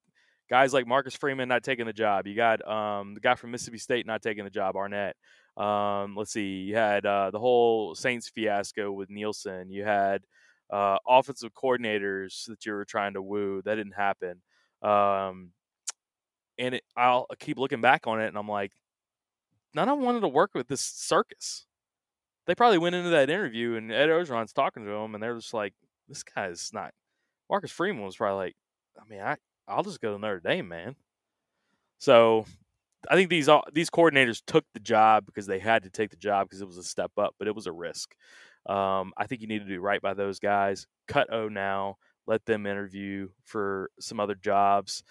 [0.49, 2.27] guys like Marcus Freeman not taking the job.
[2.27, 5.17] You got um, the guy from Mississippi State not taking the job, Arnett.
[5.57, 9.71] Um, let's see, you had uh, the whole Saints fiasco with Nielsen.
[9.71, 10.23] You had
[10.71, 13.63] uh, offensive coordinators that you were trying to woo.
[13.65, 14.43] That didn't happen.
[14.83, 15.53] Um,
[16.59, 18.73] and it, I'll keep looking back on it, and I'm like,
[19.75, 21.67] none of them wanted to work with this circus.
[22.47, 25.55] They probably went into that interview, and Ed Orgeron's talking to them, and they're just
[25.55, 25.75] like,
[26.09, 26.93] this guy's not.
[27.51, 28.57] Marcus Freeman was probably like,
[28.99, 29.37] I mean, I
[29.69, 30.97] I'll just go to Notre Dame, man.
[31.99, 32.47] So
[33.11, 36.17] I think these all these coordinators took the job because they had to take the
[36.17, 38.15] job because it was a step up, but it was a risk.
[38.67, 40.87] Um, I think you need to do right by those guys.
[41.09, 41.97] Cut O now
[42.27, 45.03] let them interview for some other jobs,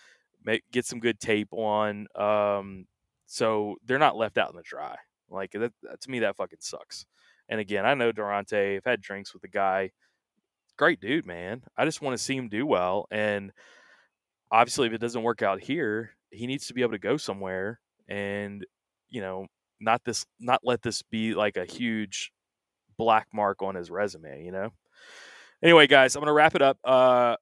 [0.43, 2.85] make get some good tape on, um,
[3.25, 4.95] so they're not left out in the dry.
[5.29, 7.05] Like that, to me, that fucking sucks.
[7.49, 8.77] And again, I know Daronte.
[8.77, 9.91] I've had drinks with the guy.
[10.77, 11.63] Great dude, man.
[11.77, 13.07] I just want to see him do well.
[13.11, 13.51] And
[14.51, 17.79] obviously, if it doesn't work out here, he needs to be able to go somewhere
[18.07, 18.65] and
[19.09, 19.47] you know
[19.79, 22.31] not this not let this be like a huge
[22.97, 24.69] black mark on his resume you know
[25.63, 26.77] Anyway, guys, I'm going to wrap it up.
[26.83, 27.35] Uh,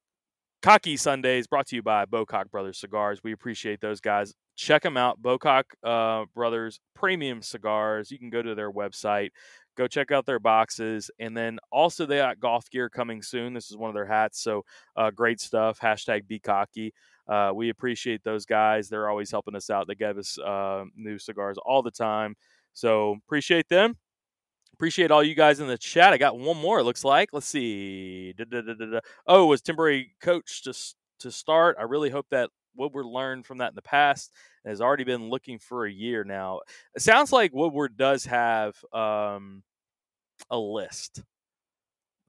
[0.61, 3.21] Cocky Sundays brought to you by Bocock Brothers Cigars.
[3.23, 4.33] We appreciate those guys.
[4.55, 8.11] Check them out, Bocock uh, Brothers Premium Cigars.
[8.11, 9.31] You can go to their website,
[9.75, 13.53] go check out their boxes, and then also they got golf gear coming soon.
[13.53, 14.63] This is one of their hats, so
[14.95, 15.79] uh, great stuff.
[15.79, 16.93] Hashtag Be Cocky.
[17.27, 18.87] Uh, we appreciate those guys.
[18.87, 19.87] They're always helping us out.
[19.87, 22.35] They give us uh, new cigars all the time.
[22.73, 23.97] So appreciate them.
[24.73, 26.13] Appreciate all you guys in the chat.
[26.13, 26.79] I got one more.
[26.79, 27.29] It looks like.
[27.31, 28.33] Let's see.
[28.33, 28.99] Da-da-da-da-da.
[29.27, 30.73] Oh, was temporary coach to
[31.19, 31.77] to start.
[31.79, 34.31] I really hope that Woodward learned from that in the past
[34.63, 36.61] and has already been looking for a year now.
[36.95, 39.63] It sounds like Woodward does have um,
[40.49, 41.21] a list.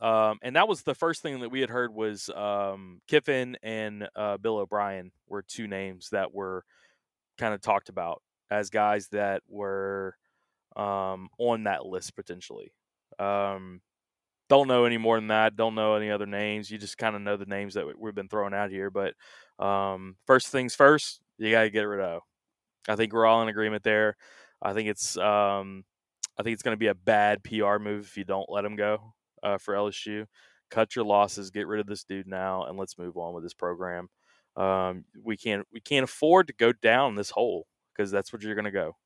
[0.01, 4.07] Um, and that was the first thing that we had heard was um, Kiffin and
[4.15, 6.65] uh, Bill O'Brien were two names that were
[7.39, 10.15] kind of talked about as guys that were
[10.77, 12.73] um, on that list potentially.
[13.19, 13.81] Um,
[14.49, 15.57] don't know any more than that.
[15.57, 16.71] Don't know any other names.
[16.71, 18.91] You just kind of know the names that we've been throwing out here.
[18.91, 19.15] But
[19.65, 22.23] um, first things first, you got to get rid of.
[22.89, 24.17] I think we're all in agreement there.
[24.61, 25.85] I think it's um,
[26.39, 28.77] I think it's going to be a bad PR move if you don't let him
[28.77, 30.27] go uh, for LSU.
[30.71, 33.55] Cut your losses, get rid of this dude now, and let's move on with this
[33.55, 34.09] program.
[34.57, 38.55] Um, we can't we can't afford to go down this hole because that's what you're
[38.55, 38.97] going to go.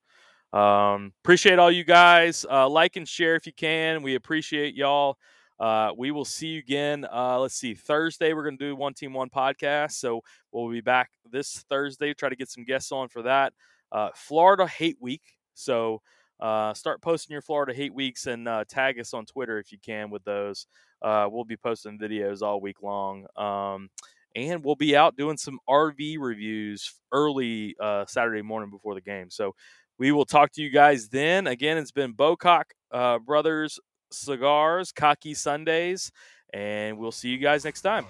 [0.53, 2.47] Um, appreciate all you guys.
[2.51, 4.03] Uh, like and share if you can.
[4.03, 5.19] We appreciate y'all.
[5.61, 7.07] Uh, we will see you again.
[7.13, 7.75] Uh, let's see.
[7.75, 9.93] Thursday, we're going to do One Team One podcast.
[9.93, 10.23] So
[10.53, 12.15] we'll be back this Thursday.
[12.15, 13.53] Try to get some guests on for that.
[13.91, 15.23] Uh, Florida Hate Week.
[15.55, 16.01] So
[16.41, 19.79] uh, start posting your Florida Hate Weeks and uh, tag us on Twitter if you
[19.85, 20.67] can with those.
[21.03, 23.27] Uh, we'll be posting videos all week long.
[23.37, 23.91] Um,
[24.37, 27.75] and we'll be out doing some RV reviews early
[28.07, 29.31] Saturday morning before the game.
[29.31, 29.55] So
[29.99, 31.47] we will talk to you guys then.
[31.47, 33.79] Again, it's been Bocock uh, Brothers
[34.11, 36.11] Cigars, Cocky Sundays,
[36.53, 38.07] and we'll see you guys next time.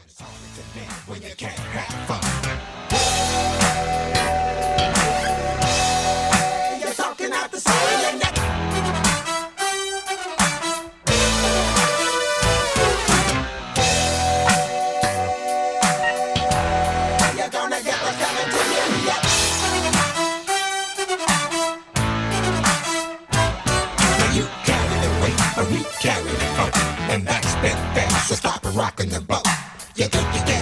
[28.71, 29.47] rocking the boat.
[29.97, 30.58] You think you can?